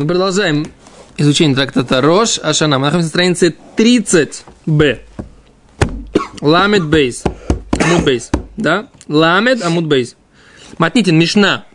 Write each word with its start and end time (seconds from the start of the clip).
Мы 0.00 0.06
продолжаем 0.06 0.64
изучение 1.18 1.54
трактата 1.54 2.00
Рош 2.00 2.38
Ашана. 2.38 2.78
Мы 2.78 2.86
находимся 2.86 3.04
на 3.04 3.10
странице 3.10 3.54
30б. 3.76 5.00
Ламед 6.40 6.86
Бейс. 6.86 7.22
Амуд 7.72 8.04
Бейс. 8.06 8.30
Да? 8.56 8.88
Ламед 9.08 9.62
Амуд 9.62 9.84
Бейс. 9.88 10.16
Матнитин, 10.78 11.18
Мишна. 11.18 11.66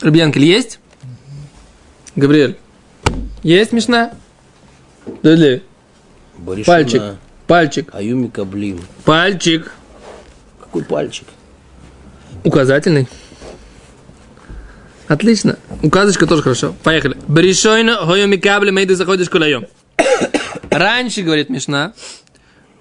Рубьянкель 0.00 0.42
есть? 0.42 0.80
Габриэль. 2.16 2.58
Есть 3.44 3.70
Мишна? 3.70 4.10
Дали. 5.22 5.62
Пальчик. 6.66 7.00
Пальчик. 7.46 7.94
Аюми 7.94 8.26
Каблим. 8.26 8.80
Пальчик. 9.04 9.70
Какой 10.58 10.82
пальчик? 10.82 11.28
Указательный. 12.42 13.06
Отлично. 15.08 15.58
Указочка 15.82 16.26
тоже 16.26 16.42
хорошо. 16.42 16.74
Поехали. 16.82 17.16
Баришойна 17.26 17.96
хойоми 17.96 18.36
кабли 18.36 18.70
мейды 18.70 18.94
заходишь 18.94 19.30
кулаем. 19.30 19.66
Раньше, 20.70 21.22
говорит 21.22 21.48
Мишна, 21.48 21.94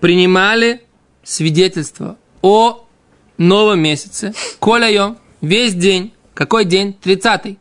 принимали 0.02 0.82
свидетельство 1.24 2.18
о 2.42 2.86
новом 3.38 3.80
месяце. 3.80 4.34
Коляем. 4.60 5.18
Весь 5.42 5.74
день. 5.74 6.14
Какой 6.34 6.66
день? 6.66 6.94
30 6.94 7.58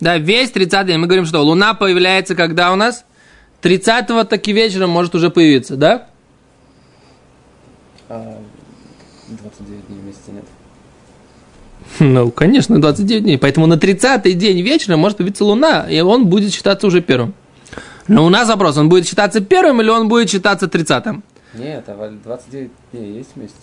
Да, 0.00 0.18
весь 0.18 0.50
30 0.52 0.86
день. 0.86 0.98
Мы 0.98 1.06
говорим, 1.06 1.26
что 1.26 1.40
луна 1.40 1.74
появляется 1.74 2.34
когда 2.34 2.72
у 2.72 2.76
нас? 2.76 3.04
30-го 3.62 4.24
таки 4.24 4.52
вечером 4.52 4.90
может 4.90 5.14
уже 5.14 5.30
появиться, 5.30 5.76
да? 5.76 6.08
А 8.08 8.38
29 9.28 9.86
дней 9.86 9.98
в 9.98 10.04
месяце 10.04 10.30
нет. 10.32 10.44
Ну, 12.00 12.30
конечно, 12.30 12.80
29 12.80 13.22
дней. 13.22 13.38
Поэтому 13.38 13.66
на 13.66 13.74
30-й 13.74 14.32
день 14.32 14.60
вечером 14.62 15.00
может 15.00 15.18
появиться 15.18 15.44
Луна, 15.44 15.86
и 15.88 16.00
он 16.00 16.26
будет 16.26 16.52
считаться 16.52 16.86
уже 16.86 17.00
первым. 17.00 17.34
Но 18.08 18.26
у 18.26 18.28
нас 18.28 18.48
вопрос, 18.48 18.76
он 18.76 18.88
будет 18.88 19.06
считаться 19.06 19.40
первым 19.40 19.80
или 19.80 19.88
он 19.88 20.08
будет 20.08 20.30
считаться 20.30 20.66
30-м? 20.66 21.22
Нет, 21.54 21.84
а 21.86 22.18
29 22.22 22.70
дней 22.92 23.12
есть 23.18 23.30
в 23.34 23.36
месяце? 23.38 23.56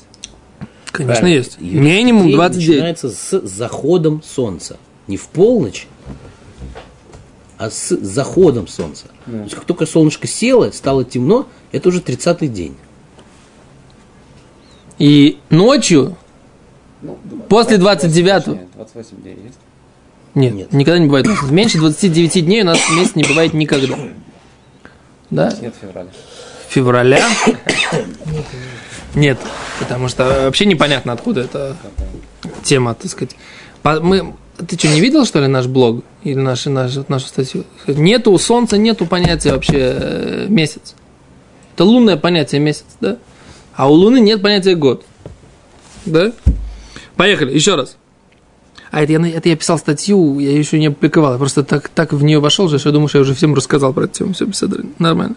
Конечно, 0.91 1.21
Правильно. 1.21 1.37
есть. 1.37 1.57
И 1.59 1.65
Минимум 1.65 2.27
день 2.27 2.35
29. 2.35 2.69
начинается 2.69 3.09
с 3.09 3.41
заходом 3.45 4.21
солнца. 4.23 4.77
Не 5.07 5.17
в 5.17 5.27
полночь, 5.27 5.87
а 7.57 7.69
с 7.69 7.95
заходом 7.95 8.67
солнца. 8.67 9.05
То 9.25 9.37
есть, 9.37 9.55
как 9.55 9.65
только 9.65 9.85
солнышко 9.85 10.27
село, 10.27 10.71
стало 10.71 11.03
темно, 11.05 11.47
это 11.71 11.89
уже 11.89 11.99
30-й 11.99 12.47
день. 12.47 12.75
И 14.97 15.39
ночью, 15.49 16.17
Ну, 17.01 17.17
После 17.49 17.77
29-го. 17.77 18.51
Нет, 18.53 18.67
28 18.75 19.21
дней 19.21 19.37
есть. 19.45 19.57
нет, 20.35 20.53
Нет. 20.53 20.73
никогда 20.73 20.99
не 20.99 21.07
бывает. 21.07 21.27
Меньше 21.49 21.77
29 21.77 22.45
дней 22.45 22.61
у 22.61 22.65
нас 22.65 22.79
месяц 22.91 23.15
не 23.15 23.23
бывает 23.23 23.53
никогда. 23.53 23.95
Да? 25.29 25.53
Нет 25.61 25.73
февраля. 25.81 26.09
Февраля? 26.69 27.29
Нет, 29.15 29.37
потому 29.79 30.07
что 30.07 30.23
вообще 30.45 30.65
непонятно, 30.65 31.13
откуда 31.13 31.41
эта 31.41 31.75
тема, 32.63 32.93
так 32.93 33.11
сказать. 33.11 33.35
Мы, 33.83 34.33
ты 34.67 34.77
что, 34.77 34.87
не 34.87 35.01
видел, 35.01 35.25
что 35.25 35.39
ли, 35.39 35.47
наш 35.47 35.65
блог? 35.67 36.03
Или 36.23 36.35
нашу, 36.35 36.69
нашу, 36.69 37.03
нашу 37.07 37.27
статью? 37.27 37.65
Нету 37.87 38.31
у 38.31 38.37
Солнца, 38.37 38.77
нету 38.77 39.05
понятия 39.05 39.51
вообще 39.51 39.77
э, 39.77 40.45
месяц. 40.47 40.95
Это 41.73 41.83
лунное 41.83 42.15
понятие 42.15 42.61
месяц, 42.61 42.85
да? 43.01 43.17
А 43.75 43.89
у 43.89 43.93
Луны 43.93 44.19
нет 44.19 44.41
понятия 44.41 44.75
год. 44.75 45.03
Да? 46.05 46.31
Поехали, 47.15 47.53
еще 47.53 47.75
раз. 47.75 47.97
А 48.91 49.01
это 49.01 49.13
я, 49.13 49.27
это 49.29 49.47
я 49.47 49.55
писал 49.55 49.79
статью, 49.79 50.39
я 50.39 50.51
еще 50.51 50.77
не 50.77 50.87
опубликовал. 50.87 51.33
Я 51.33 51.37
просто 51.37 51.63
так, 51.63 51.87
так 51.89 52.11
в 52.11 52.23
нее 52.23 52.39
вошел 52.39 52.67
же, 52.67 52.77
что 52.77 52.89
я 52.89 52.93
думаю, 52.93 53.07
что 53.07 53.19
я 53.19 53.21
уже 53.21 53.33
всем 53.33 53.55
рассказал 53.55 53.93
про 53.93 54.03
эту 54.03 54.15
тему. 54.15 54.33
Все, 54.33 54.45
без 54.45 54.61
нормально. 54.99 55.35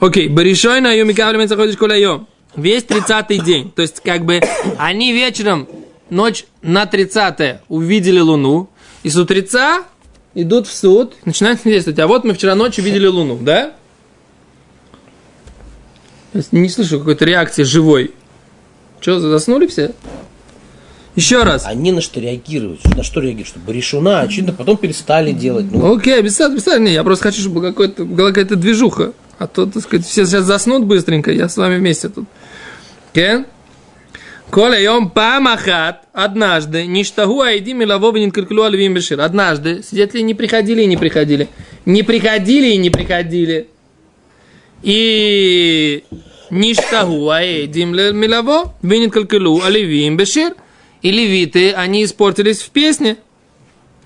Окей, 0.00 0.28
Баришой 0.28 0.80
на 0.80 0.92
Йоми 0.92 1.12
Кавлем 1.12 1.46
заходишь 1.46 1.76
коля 1.76 2.20
Весь 2.56 2.82
30-й 2.82 3.38
день. 3.44 3.70
То 3.70 3.82
есть, 3.82 4.00
как 4.00 4.24
бы, 4.24 4.40
они 4.76 5.12
вечером, 5.12 5.68
ночь 6.10 6.44
на 6.62 6.84
30 6.84 7.60
увидели 7.68 8.18
Луну, 8.18 8.68
и 9.04 9.08
с 9.08 9.16
утреца 9.16 9.84
идут 10.34 10.66
в 10.66 10.74
суд, 10.74 11.14
начинают 11.24 11.60
свидетельствовать. 11.60 12.00
А 12.00 12.08
вот 12.08 12.24
мы 12.24 12.34
вчера 12.34 12.56
ночью 12.56 12.84
видели 12.84 13.06
Луну, 13.06 13.38
да? 13.40 13.74
Не 16.50 16.68
слышу 16.68 16.98
какой-то 16.98 17.24
реакции 17.24 17.62
живой. 17.62 18.12
Что, 19.00 19.20
заснули 19.20 19.66
все? 19.66 19.94
Еще 21.16 21.42
раз. 21.42 21.66
Они 21.66 21.92
на 21.92 22.00
что 22.00 22.20
реагируют? 22.20 22.84
На 22.96 23.02
что 23.02 23.20
реагируют? 23.20 23.48
Что 23.48 23.58
баришуна, 23.58 24.22
а 24.22 24.52
потом 24.52 24.76
перестали 24.76 25.32
делать. 25.32 25.66
Ну, 25.70 25.96
Окей, 25.96 26.22
беседа, 26.22 26.54
беседа. 26.54 26.78
Не, 26.78 26.92
я 26.92 27.02
просто 27.02 27.24
хочу, 27.24 27.40
чтобы 27.40 27.60
какой-то, 27.60 28.04
была 28.04 28.28
какая-то 28.28 28.56
движуха. 28.56 29.12
А 29.38 29.46
то, 29.46 29.66
так 29.66 29.82
сказать, 29.82 30.06
все 30.06 30.26
сейчас 30.26 30.44
заснут 30.44 30.84
быстренько, 30.84 31.32
я 31.32 31.48
с 31.48 31.56
вами 31.56 31.78
вместе 31.78 32.10
тут. 32.10 32.26
Кен? 33.14 33.46
Коля, 34.50 34.80
йом 34.80 35.10
памахат, 35.10 36.02
однажды, 36.12 36.84
ништагу 36.86 37.40
айди 37.40 37.72
милово 37.72 38.12
вининкарклю 38.12 38.64
альвим 38.64 38.94
бешир. 38.94 39.20
Однажды, 39.20 39.82
свидетели 39.82 40.22
не 40.22 40.34
приходили 40.34 40.82
и 40.82 40.86
не 40.86 40.96
приходили. 40.96 41.48
Не 41.86 42.02
приходили 42.02 42.72
и 42.72 42.76
не 42.76 42.90
приходили. 42.90 43.68
И 44.82 46.04
ништагу 46.50 47.30
айди 47.30 47.84
милово 47.84 48.74
вининкарклю 48.82 49.62
альвим 49.62 50.16
бешир. 50.16 50.54
И 51.02 51.10
левиты, 51.10 51.72
они 51.72 52.04
испортились 52.04 52.60
в 52.60 52.70
песне. 52.70 53.16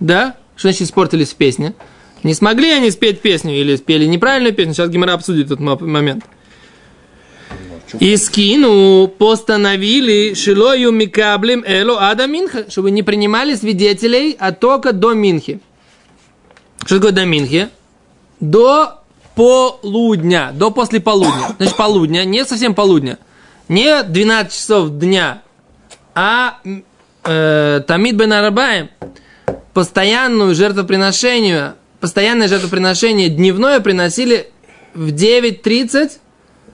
Да? 0.01 0.37
Что 0.57 0.69
значит 0.69 0.83
испортились 0.83 1.31
в 1.31 1.37
песне? 1.37 1.75
Не 2.23 2.35
смогли 2.35 2.71
они 2.71 2.91
спеть 2.91 3.21
песню 3.21 3.53
или 3.55 3.77
спели 3.77 4.07
неправильную 4.07 4.55
песню? 4.55 4.75
Сейчас 4.75 4.89
Гимара 4.89 5.13
обсудит 5.13 5.47
этот 5.47 5.61
мо- 5.61 5.79
момент. 5.79 6.25
И 8.01 8.17
скину 8.17 9.07
постановили 9.09 10.35
шилою 10.35 10.91
микаблем 10.91 11.63
эло 11.67 12.09
ада 12.11 12.27
минха, 12.27 12.69
чтобы 12.71 12.91
не 12.91 13.03
принимали 13.03 13.55
свидетелей, 13.55 14.37
а 14.39 14.53
только 14.53 14.93
до 14.93 15.13
минхи. 15.13 15.61
Что 16.87 16.97
такое 16.97 17.13
до 17.13 17.25
минхи? 17.25 17.69
До 18.41 19.05
полудня, 19.35 20.51
до 20.53 20.71
после 20.71 21.01
полудня. 21.01 21.55
Значит, 21.57 21.77
полудня, 21.77 22.25
не 22.25 22.45
совсем 22.45 22.75
полудня. 22.75 23.19
Не 23.69 24.03
12 24.03 24.53
часов 24.53 24.91
дня, 24.91 25.43
а 26.15 26.61
э, 27.25 27.83
Тамид 27.87 28.17
бен 28.17 28.33
Арабаем 28.33 28.91
постоянную 29.73 30.55
жертвоприношение, 30.55 31.75
постоянное 32.01 32.49
жертвоприношение 32.49 33.29
дневное 33.29 33.81
приносили 33.81 34.51
в 34.95 35.09
9.30 35.09 36.13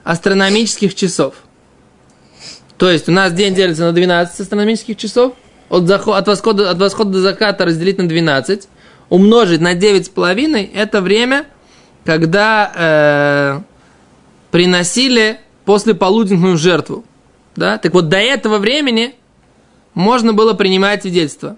астрономических 0.03 0.95
часов. 0.95 1.35
То 2.77 2.89
есть 2.89 3.09
у 3.09 3.11
нас 3.11 3.33
день 3.33 3.53
делится 3.53 3.83
на 3.83 3.91
12 3.91 4.39
астрономических 4.39 4.97
часов, 4.97 5.33
от, 5.69 5.83
захо- 5.83 6.15
от, 6.15 6.27
восхода, 6.27 6.69
от 6.69 6.77
восхода 6.77 7.11
до 7.11 7.21
заката 7.21 7.65
разделить 7.65 7.97
на 7.97 8.07
12, 8.07 8.67
умножить 9.09 9.61
на 9.61 9.75
9,5, 9.75 10.69
это 10.73 11.01
время, 11.01 11.45
когда 12.05 12.71
э, 12.75 13.61
приносили 14.51 15.39
после 15.65 15.93
полуденную 15.93 16.57
жертву. 16.57 17.05
Да? 17.55 17.77
Так 17.77 17.93
вот, 17.93 18.09
до 18.09 18.17
этого 18.17 18.57
времени 18.57 19.15
можно 19.93 20.33
было 20.33 20.53
принимать 20.53 21.01
свидетельство. 21.01 21.57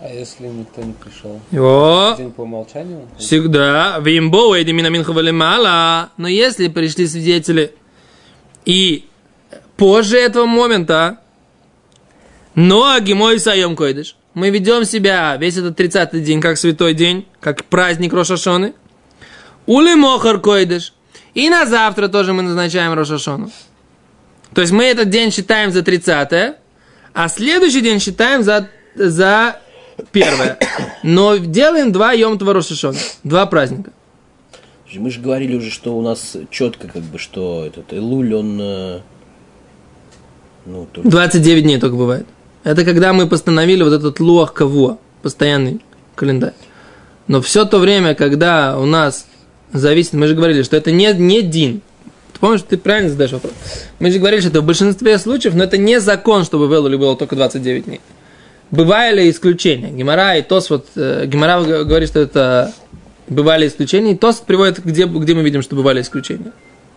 А 0.00 0.08
если 0.08 0.46
никто 0.46 0.82
не 0.82 0.92
пришел? 0.92 1.40
О, 1.52 2.16
День 2.16 2.32
по 2.32 2.42
умолчанию? 2.42 3.08
всегда. 3.18 3.98
Вимбо, 4.00 4.60
эдимина 4.60 4.90
мала. 5.32 6.10
Но 6.16 6.28
если 6.28 6.68
пришли 6.68 7.06
свидетели 7.06 7.74
и 8.64 9.06
позже 9.76 10.18
этого 10.18 10.46
момента, 10.46 11.18
но 12.54 12.92
агимой 12.92 13.38
саем 13.38 13.76
койдыш, 13.76 14.16
мы 14.34 14.50
ведем 14.50 14.84
себя 14.84 15.36
весь 15.36 15.56
этот 15.56 15.78
30-й 15.78 16.20
день, 16.20 16.40
как 16.40 16.58
святой 16.58 16.94
день, 16.94 17.26
как 17.40 17.64
праздник 17.64 18.12
Рошашоны. 18.12 18.74
Ули 19.66 19.94
мохар 19.94 20.40
койдыш. 20.40 20.94
И 21.34 21.48
на 21.48 21.66
завтра 21.66 22.08
тоже 22.08 22.32
мы 22.32 22.42
назначаем 22.42 22.92
Рошашону. 22.92 23.50
То 24.54 24.60
есть 24.60 24.72
мы 24.72 24.84
этот 24.84 25.08
день 25.10 25.30
считаем 25.30 25.70
за 25.70 25.82
30 25.82 26.56
а 27.14 27.28
следующий 27.28 27.80
день 27.80 28.00
считаем 28.00 28.42
за, 28.42 28.68
за 28.94 29.58
первое. 30.12 30.58
Но 31.02 31.36
делаем 31.36 31.92
два 31.92 32.12
Йом 32.12 32.38
Рошашона, 32.38 32.98
два 33.24 33.46
праздника. 33.46 33.92
мы 34.94 35.10
же 35.10 35.20
говорили 35.20 35.56
уже, 35.56 35.70
что 35.70 35.96
у 35.96 36.02
нас 36.02 36.36
четко, 36.50 36.88
как 36.88 37.02
бы, 37.02 37.18
что 37.18 37.64
этот 37.66 37.92
Элуль, 37.92 38.34
он... 38.34 38.58
э, 38.60 39.00
Ну, 40.66 40.86
тоже 40.92 41.08
29 41.08 41.62
дней 41.62 41.78
только 41.78 41.96
бывает. 41.96 42.26
Это 42.64 42.84
когда 42.84 43.12
мы 43.12 43.26
постановили 43.26 43.82
вот 43.82 43.92
этот 43.92 44.20
луах 44.20 44.52
кавуа, 44.52 44.98
постоянный 45.22 45.80
календарь. 46.14 46.54
Но 47.26 47.40
все 47.40 47.64
то 47.64 47.78
время, 47.78 48.14
когда 48.14 48.78
у 48.78 48.86
нас 48.86 49.26
зависит, 49.72 50.12
мы 50.12 50.26
же 50.28 50.34
говорили, 50.34 50.62
что 50.62 50.76
это 50.76 50.92
не, 50.92 51.12
не 51.14 51.42
дин. 51.42 51.82
Помнишь, 52.42 52.62
ты 52.68 52.76
правильно 52.76 53.08
задаешь 53.08 53.30
вопрос. 53.30 53.52
Мы 54.00 54.10
же 54.10 54.18
говорили, 54.18 54.40
что 54.40 54.48
это 54.48 54.62
в 54.62 54.64
большинстве 54.64 55.16
случаев, 55.18 55.54
но 55.54 55.62
это 55.62 55.78
не 55.78 56.00
закон, 56.00 56.44
чтобы 56.44 56.66
в 56.66 56.72
Элуле 56.72 56.98
было 56.98 57.16
только 57.16 57.36
29 57.36 57.84
дней. 57.84 58.00
бывали 58.72 59.30
исключения. 59.30 59.92
Гемора 59.92 60.36
и 60.36 60.42
Тос, 60.42 60.68
вот, 60.68 60.88
э, 60.96 61.26
Гемора 61.26 61.84
говорит, 61.84 62.08
что 62.08 62.18
это 62.18 62.72
бывали 63.28 63.68
исключения, 63.68 64.14
и 64.14 64.16
Тос 64.16 64.42
приводит, 64.44 64.84
где, 64.84 65.04
где 65.04 65.34
мы 65.34 65.42
видим, 65.44 65.62
что 65.62 65.76
бывали 65.76 66.00
исключения. 66.00 66.50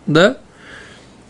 Да? 0.08 0.38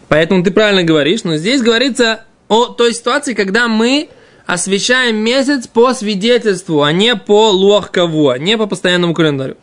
Поэтому 0.07 0.45
ты 0.45 0.51
правильно 0.51 0.83
говоришь, 0.83 1.25
но 1.25 1.35
здесь 1.35 1.61
говорится 1.61 2.23
о 2.47 2.67
той 2.67 2.93
ситуации, 2.93 3.33
когда 3.33 3.67
мы 3.67 4.07
освещаем 4.45 5.17
месяц 5.17 5.67
по 5.67 5.93
свидетельству, 5.93 6.83
а 6.83 6.93
не 6.93 7.17
по 7.17 7.49
луах 7.49 7.91
кого, 7.91 8.37
не 8.37 8.57
по 8.57 8.65
постоянному 8.65 9.13
календарю. 9.13 9.57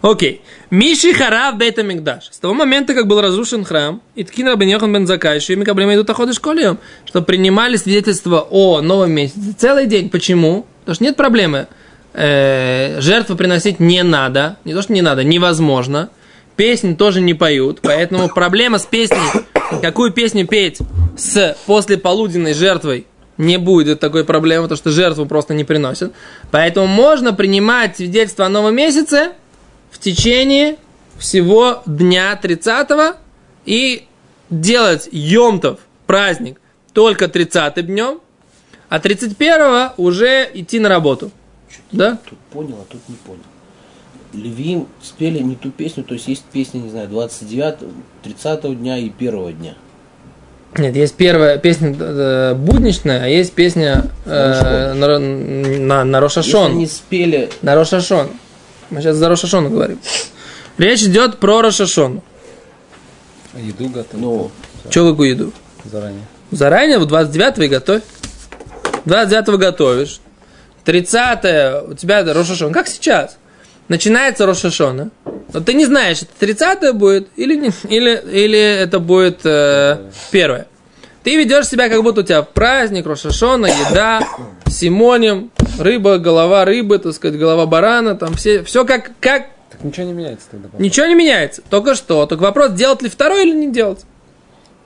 Окей. 0.00 0.42
Миши 0.70 1.12
Харав 1.12 1.56
Бейта 1.56 1.82
Мигдаш. 1.82 2.28
С 2.30 2.38
того 2.38 2.54
момента, 2.54 2.94
как 2.94 3.06
был 3.06 3.20
разрушен 3.20 3.64
храм, 3.64 4.00
и 4.14 4.22
Ткин 4.22 4.48
Рабин 4.48 4.68
Йохан 4.68 4.92
Бен 4.92 5.06
Закай, 5.06 5.40
что 5.40 5.52
ими 5.52 5.64
каблем 5.64 5.92
идут 5.92 6.08
охоты 6.08 6.32
школием, 6.32 6.78
что 7.04 7.22
принимали 7.22 7.76
свидетельство 7.76 8.46
о 8.50 8.80
новом 8.80 9.12
месяце 9.12 9.52
целый 9.58 9.86
день. 9.86 10.08
Почему? 10.08 10.66
Потому 10.80 10.94
что 10.94 11.04
нет 11.04 11.16
проблемы. 11.16 11.66
Э, 12.14 13.00
жертву 13.00 13.36
приносить 13.36 13.80
не 13.80 14.02
надо. 14.02 14.56
Не 14.64 14.74
то, 14.74 14.82
что 14.82 14.92
не 14.92 15.02
надо, 15.02 15.24
невозможно. 15.24 16.10
Песни 16.56 16.94
тоже 16.94 17.20
не 17.20 17.34
поют. 17.34 17.80
Поэтому 17.82 18.28
проблема 18.28 18.78
с 18.78 18.86
песней, 18.86 19.18
какую 19.82 20.12
песню 20.12 20.46
петь 20.46 20.78
с 21.16 21.56
послеполуденной 21.66 22.54
жертвой, 22.54 23.06
не 23.36 23.56
будет 23.56 24.00
такой 24.00 24.24
проблемы, 24.24 24.64
потому 24.64 24.76
что 24.76 24.90
жертву 24.90 25.26
просто 25.26 25.54
не 25.54 25.64
приносят. 25.64 26.12
Поэтому 26.50 26.86
можно 26.86 27.32
принимать 27.32 27.96
свидетельство 27.96 28.46
о 28.46 28.48
новом 28.48 28.74
месяце 28.74 29.32
в 29.90 29.98
течение 29.98 30.76
всего 31.18 31.82
дня 31.86 32.36
30 32.36 33.16
и 33.64 34.06
делать 34.50 35.08
Йомтов 35.12 35.80
праздник 36.06 36.60
только 36.92 37.28
30 37.28 37.86
днем, 37.86 38.20
а 38.88 39.00
31 39.00 39.90
уже 39.96 40.48
идти 40.54 40.78
на 40.78 40.88
работу. 40.88 41.30
Да? 41.92 42.18
Тут 42.28 42.38
понял, 42.50 42.76
а 42.80 42.84
тут 42.90 43.00
не 43.08 43.16
понял. 43.16 43.42
Левиим 44.32 44.88
спели 45.02 45.38
не 45.38 45.56
ту 45.56 45.70
песню, 45.70 46.04
то 46.04 46.14
есть 46.14 46.28
есть 46.28 46.44
песня, 46.52 46.78
не 46.80 46.90
знаю, 46.90 47.08
29, 47.08 47.74
30 48.22 48.78
дня 48.78 48.98
и 48.98 49.08
первого 49.08 49.52
дня. 49.52 49.74
Нет, 50.76 50.94
есть 50.96 51.14
первая 51.14 51.56
песня 51.56 51.96
э, 51.98 52.54
будничная, 52.54 53.24
а 53.24 53.26
есть 53.26 53.52
песня 53.54 54.04
э, 54.26 54.92
на, 54.92 55.18
на, 55.18 56.04
на 56.04 56.18
Если 56.18 56.20
Рошашон. 56.20 56.72
они 56.72 56.86
спели, 56.86 57.50
На 57.62 57.74
Рошашон. 57.74 58.28
Мы 58.90 59.00
сейчас 59.00 59.16
за 59.16 59.28
Рошашону 59.28 59.70
говорим. 59.70 59.98
Речь 60.78 61.02
идет 61.02 61.38
про 61.38 61.62
Рошашон. 61.62 62.22
А 63.54 63.60
еду 63.60 63.88
готовить 63.88 64.12
ну, 64.12 64.50
Че 64.90 65.10
какую 65.10 65.30
еду? 65.30 65.52
заранее. 65.84 66.24
Заранее, 66.50 66.98
в 66.98 67.06
29 67.06 67.58
и 67.58 67.68
готовь. 67.68 68.02
29 69.04 69.58
готовишь. 69.58 70.20
30 70.84 71.88
у 71.90 71.94
тебя 71.94 72.24
Рошашон. 72.32 72.72
Как 72.72 72.88
сейчас? 72.88 73.36
Начинается 73.88 74.46
Рошашона. 74.46 75.10
Но 75.52 75.60
ты 75.60 75.74
не 75.74 75.86
знаешь, 75.86 76.22
это 76.22 76.32
30 76.38 76.94
будет 76.94 77.28
или, 77.36 77.56
не, 77.56 77.72
или, 77.88 78.22
или 78.30 78.58
это 78.58 78.98
будет 78.98 79.40
э, 79.44 80.10
первое. 80.30 80.66
Ты 81.24 81.36
ведешь 81.36 81.66
себя, 81.68 81.88
как 81.88 82.02
будто 82.02 82.20
у 82.20 82.24
тебя 82.24 82.42
праздник, 82.42 83.06
Рошашона, 83.06 83.66
еда, 83.66 84.20
симоним, 84.66 85.50
рыба, 85.78 86.18
голова 86.18 86.64
рыбы, 86.64 86.98
так 86.98 87.12
сказать, 87.12 87.38
голова 87.38 87.66
барана, 87.66 88.14
там 88.14 88.34
все, 88.34 88.62
все 88.62 88.84
как, 88.84 89.10
как 89.20 89.46
Так 89.70 89.82
ничего 89.84 90.06
не 90.06 90.12
меняется 90.12 90.46
тогда. 90.50 90.68
потом. 90.68 90.82
ничего 90.82 91.06
не 91.06 91.14
меняется. 91.14 91.62
Только 91.68 91.94
что. 91.94 92.24
Только 92.26 92.42
вопрос, 92.42 92.72
делать 92.72 93.02
ли 93.02 93.08
второй 93.08 93.46
или 93.48 93.54
не 93.54 93.70
делать. 93.70 94.04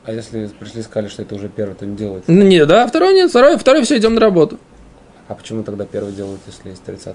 А 0.05 0.13
если 0.13 0.47
пришли 0.59 0.81
и 0.81 0.83
сказали, 0.83 1.09
что 1.09 1.23
это 1.23 1.35
уже 1.37 1.49
первый, 1.49 1.75
то 1.75 1.87
не 1.87 1.97
делать. 1.97 2.25
Ну, 2.27 2.43
нет, 2.43 2.67
да, 2.67 2.87
второй 2.89 3.15
нет, 3.15 3.31
второй, 3.31 3.57
второй 3.57 3.83
все, 3.85 3.99
идем 3.99 4.15
на 4.15 4.21
работу. 4.21 4.59
А 5.29 5.35
почему 5.35 5.63
тогда 5.63 5.85
первый 5.87 6.13
делают, 6.13 6.41
если 6.47 6.71
есть 6.71 6.83
30 6.83 7.15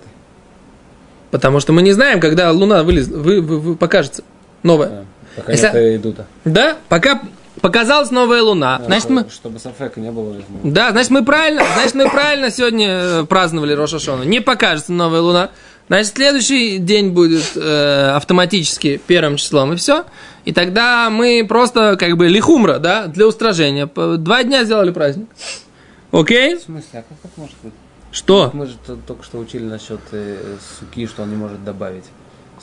Потому 1.32 1.60
что 1.60 1.74
мы 1.74 1.82
не 1.82 1.92
знаем, 1.92 2.22
когда 2.22 2.50
Луна 2.52 2.84
вылез, 2.84 3.10
вы, 3.10 3.42
вы- 3.42 3.60
вы- 3.60 3.76
покажется 3.76 4.24
новая. 4.64 4.88
а, 4.90 5.06
Пока 5.36 5.52
Если- 5.52 5.66
нет 5.68 5.76
еду-то. 5.76 6.26
Да, 6.46 6.78
пока 6.88 7.22
показалась 7.62 8.12
новая 8.12 8.42
Луна. 8.42 8.82
Значит, 8.86 9.10
мы, 9.10 9.26
Чтобы 9.30 9.60
сафека 9.60 10.00
не 10.00 10.12
было. 10.12 10.36
да, 10.64 10.92
значит, 10.92 11.12
мы 11.12 11.24
правильно, 11.24 11.64
значит, 11.76 11.96
мы 11.96 12.10
правильно 12.10 12.52
сегодня 12.52 12.88
э, 12.90 13.26
праздновали 13.26 13.74
Рошашону. 13.74 14.24
Не 14.24 14.40
покажется 14.40 14.94
новая 14.94 15.22
Луна. 15.22 15.50
Значит, 15.88 16.16
следующий 16.16 16.78
день 16.80 17.12
будет 17.12 17.56
э, 17.56 18.12
автоматически 18.16 19.00
первым 19.08 19.38
числом, 19.38 19.74
и 19.74 19.76
все. 19.78 20.06
И 20.44 20.52
тогда 20.52 21.10
мы 21.10 21.46
просто, 21.48 21.96
как 21.98 22.18
бы, 22.18 22.28
лихумра, 22.28 22.80
да, 22.80 23.08
для 23.08 23.26
устражения. 23.28 23.86
Два 23.86 24.44
дня 24.44 24.64
сделали 24.64 24.92
праздник. 24.92 25.28
Окей? 26.12 26.58
В 26.58 26.62
смысле, 26.62 26.90
а 26.94 26.96
как 26.98 27.18
это 27.24 27.34
может 27.40 27.56
быть? 27.64 27.74
Что? 28.12 28.52
Мы 28.54 28.66
же 28.68 28.74
только 29.06 29.24
что 29.24 29.38
учили 29.38 29.64
насчет 29.64 30.00
э, 30.12 30.56
суки, 30.80 31.06
что 31.08 31.24
он 31.24 31.30
не 31.30 31.36
может 31.36 31.64
добавить. 31.64 32.06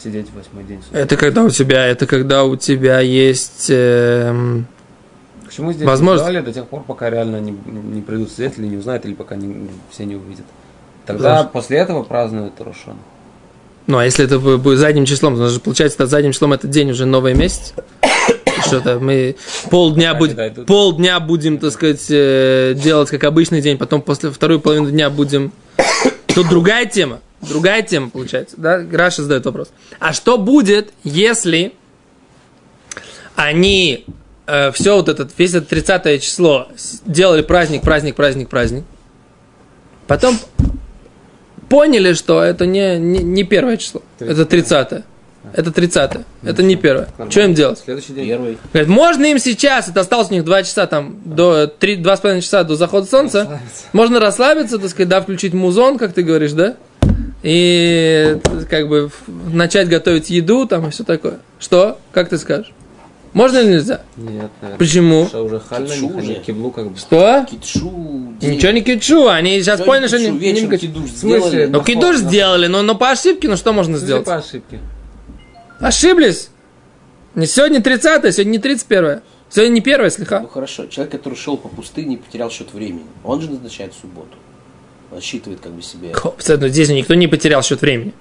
Сидеть 0.02 0.29
в 0.29 0.35
восьмой 0.35 0.64
день 0.64 0.82
суки. 0.82 0.94
Это 0.96 1.17
когда 1.17 1.43
у 1.44 1.50
тебя, 1.50 1.87
это 1.87 2.06
когда 2.06 2.44
у 2.44 2.56
тебя 2.56 3.00
есть... 3.00 3.67
эм, 3.69 4.67
К 5.55 5.56
чему 5.56 5.73
здесь 5.73 5.87
возможность- 5.87 6.25
сделали 6.29 6.45
до 6.45 6.53
тех 6.53 6.67
пор, 6.67 6.83
пока 6.83 7.09
реально 7.11 7.39
не, 7.41 7.53
не 7.53 8.03
придут 8.03 8.33
свидетели, 8.33 8.67
не 8.67 8.77
узнают, 8.77 9.05
или 9.06 9.15
пока 9.15 9.37
не- 9.37 9.69
все 9.89 10.05
не 10.05 10.17
увидят. 10.17 10.45
Тогда 11.06 11.31
Потому 11.37 11.51
после 11.51 11.79
этого 11.79 12.03
празднуют 12.03 12.55
Рошон. 12.59 12.97
Ну, 13.87 13.99
а 13.99 14.05
если 14.05 14.25
это 14.25 14.37
бу- 14.37 14.56
будет 14.56 14.81
задним 14.81 15.05
числом, 15.05 15.37
то 15.37 15.49
же 15.49 15.61
получается, 15.61 15.95
это 15.95 16.06
задним 16.09 16.33
числом 16.33 16.55
этот 16.55 16.71
день 16.71 16.91
уже 16.91 17.06
новый 17.06 17.35
месяц. 17.35 17.73
Что-то 18.67 18.99
мы 18.99 19.37
полдня, 19.71 20.15
тут- 20.19 20.67
полдня 20.67 21.21
будем, 21.21 21.59
так 21.59 21.71
сказать, 21.71 22.05
э, 22.11 22.75
делать 22.75 23.11
как 23.11 23.23
обычный 23.23 23.61
день, 23.61 23.79
потом 23.79 24.03
после 24.03 24.31
второй 24.33 24.59
половины 24.59 24.91
дня 24.91 25.09
будем... 25.09 25.53
Тут 26.35 26.49
другая 26.49 26.87
тема. 26.87 27.21
Другая 27.43 27.83
тема 27.83 28.11
получается. 28.11 28.56
Да? 28.59 28.85
Раша 28.91 29.23
задает 29.23 29.45
вопрос. 29.47 29.69
А 30.01 30.12
что 30.12 30.37
будет, 30.37 30.93
если 31.05 31.75
они 33.37 34.05
все 34.75 34.94
вот 34.96 35.08
этот, 35.08 35.31
весь 35.38 35.55
это 35.55 35.67
30 35.67 36.23
число 36.23 36.69
делали 37.06 37.43
праздник, 37.43 37.82
праздник, 37.82 38.14
праздник, 38.14 38.49
праздник. 38.49 38.85
Потом 40.06 40.38
поняли, 41.69 42.12
что 42.12 42.43
это 42.43 42.67
не, 42.67 42.99
не, 42.99 43.20
не 43.23 43.44
первое 43.44 43.76
число. 43.76 44.02
Это 44.19 44.44
30 44.44 45.05
Это 45.52 45.73
30 45.73 46.11
Это 46.43 46.62
не 46.62 46.76
первое. 46.76 47.08
Что 47.31 47.41
им 47.41 47.55
делать? 47.55 47.81
Следующий 47.85 48.12
день. 48.12 48.29
первый. 48.29 48.58
Говорят, 48.73 48.88
можно 48.88 49.25
им 49.25 49.38
сейчас, 49.38 49.88
это 49.88 50.00
осталось 50.00 50.31
у 50.31 50.35
них 50.35 50.44
2 50.44 50.62
часа, 50.62 50.87
там, 50.87 51.20
до 51.25 51.67
3, 51.67 52.02
2,5 52.02 52.41
часа 52.43 52.64
до 52.64 52.76
захода 52.76 53.06
солнца, 53.06 53.41
Расслабиться. 53.41 53.85
можно 53.93 54.20
расслабиться, 54.20 54.79
так 54.79 54.91
сказать, 54.91 55.08
да, 55.08 55.20
включить 55.20 55.55
музон, 55.55 55.99
как 55.99 56.12
ты 56.12 56.23
говоришь, 56.23 56.52
да, 56.52 56.76
и 57.43 58.39
как 58.69 58.89
бы 58.89 59.10
начать 59.53 59.89
готовить 59.89 60.31
еду, 60.31 60.67
там, 60.67 60.86
и 60.86 60.91
все 60.91 61.05
такое. 61.05 61.41
Что? 61.58 61.98
Как 62.13 62.29
ты 62.29 62.39
скажешь? 62.39 62.72
Можно 63.34 63.58
или 63.58 63.72
нельзя? 63.72 64.00
Нет, 64.17 64.50
наверное. 64.62 64.79
Почему? 64.79 65.26
Что 65.26 65.43
уже 65.44 65.60
хально, 65.60 65.88
Китшу 65.88 66.08
не 66.10 66.22
уже. 66.22 66.34
киблу 66.36 66.70
как 66.70 66.91
бы. 66.91 66.96
Что? 66.96 67.44
Китшу. 67.50 67.91
Ничего 68.41 68.72
не 68.72 68.81
кичу, 68.82 69.26
они 69.29 69.60
сейчас 69.60 69.81
Всё, 69.81 69.86
поняли, 69.86 70.06
что 70.06 70.19
китшу, 70.19 70.29
они... 70.31 70.38
вечером 70.38 70.70
не- 70.70 70.79
кидуш 70.79 71.10
сделали. 71.10 71.67
Ну, 71.67 71.82
кидуш 71.82 72.17
сделали, 72.19 72.67
но, 72.69 72.82
но 72.82 72.94
по 72.94 73.10
ошибке, 73.10 73.48
ну 73.48 73.56
что 73.56 73.72
можно 73.72 73.98
Сделать. 73.98 74.22
сделать? 74.24 74.43
по 74.43 74.48
ошибке. 74.48 74.79
Ошиблись. 75.81 76.48
Не 77.34 77.46
сегодня 77.46 77.82
30 77.82 78.32
сегодня 78.34 78.50
не 78.53 78.58
31 78.58 79.20
Сегодня 79.50 79.72
не 79.74 79.81
первое, 79.81 80.08
Ну 80.10 80.14
слегка. 80.17 80.46
хорошо, 80.46 80.86
человек, 80.86 81.12
который 81.12 81.34
шел 81.34 81.56
по 81.56 81.69
пустыне 81.69 82.17
потерял 82.17 82.50
счет 82.50 82.72
времени, 82.72 83.05
он 83.22 83.41
же 83.41 83.50
назначает 83.50 83.93
субботу. 84.00 84.36
Он 85.12 85.20
считывает 85.20 85.60
как 85.60 85.72
бы 85.72 85.82
себе. 85.82 86.12
Хоп, 86.12 86.41
ну, 86.48 86.69
Здесь 86.69 86.88
никто 86.88 87.14
не 87.14 87.26
потерял 87.29 87.62
счет 87.62 87.81
времени. 87.81 88.14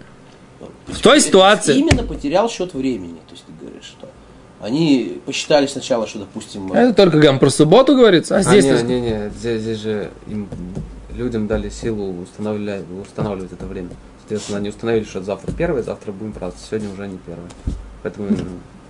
В 0.88 1.00
той 1.00 1.22
ситуации- 1.22 1.78
Именно 1.78 2.04
потерял 2.04 2.50
счет 2.50 2.74
времени. 2.74 3.18
То 3.28 3.34
есть 3.34 3.46
ты 3.46 3.52
говоришь, 3.60 3.86
что 3.86 4.10
они 4.64 5.20
посчитали 5.26 5.68
сначала, 5.68 6.08
что, 6.08 6.20
допустим, 6.20 6.72
Это 6.72 6.94
только 6.94 7.20
гам 7.20 7.38
про 7.38 7.50
субботу 7.50 7.96
говорится, 7.96 8.38
а 8.38 8.40
А, 8.40 8.44
здесь... 8.44 8.64
не, 8.64 8.82
не, 8.82 9.02
не, 9.02 9.30
здесь, 9.38 9.62
здесь 9.62 9.80
же 9.80 10.10
им, 10.28 10.48
людям 11.14 11.48
дали 11.48 11.70
силу 11.70 12.22
устанавливать, 12.24 12.86
устанавливать 13.02 13.52
это 13.52 13.66
время. 13.66 13.90
Соответственно, 14.22 14.60
они 14.60 14.70
установили, 14.70 15.04
что 15.04 15.22
завтра 15.22 15.52
первое, 15.52 15.84
завтра 15.84 16.14
будем 16.14 16.32
праздновать, 16.32 16.66
сегодня 16.66 16.90
уже 16.94 17.08
не 17.08 17.18
первое. 17.18 17.50
Поэтому, 18.04 18.28
ну, 18.30 18.38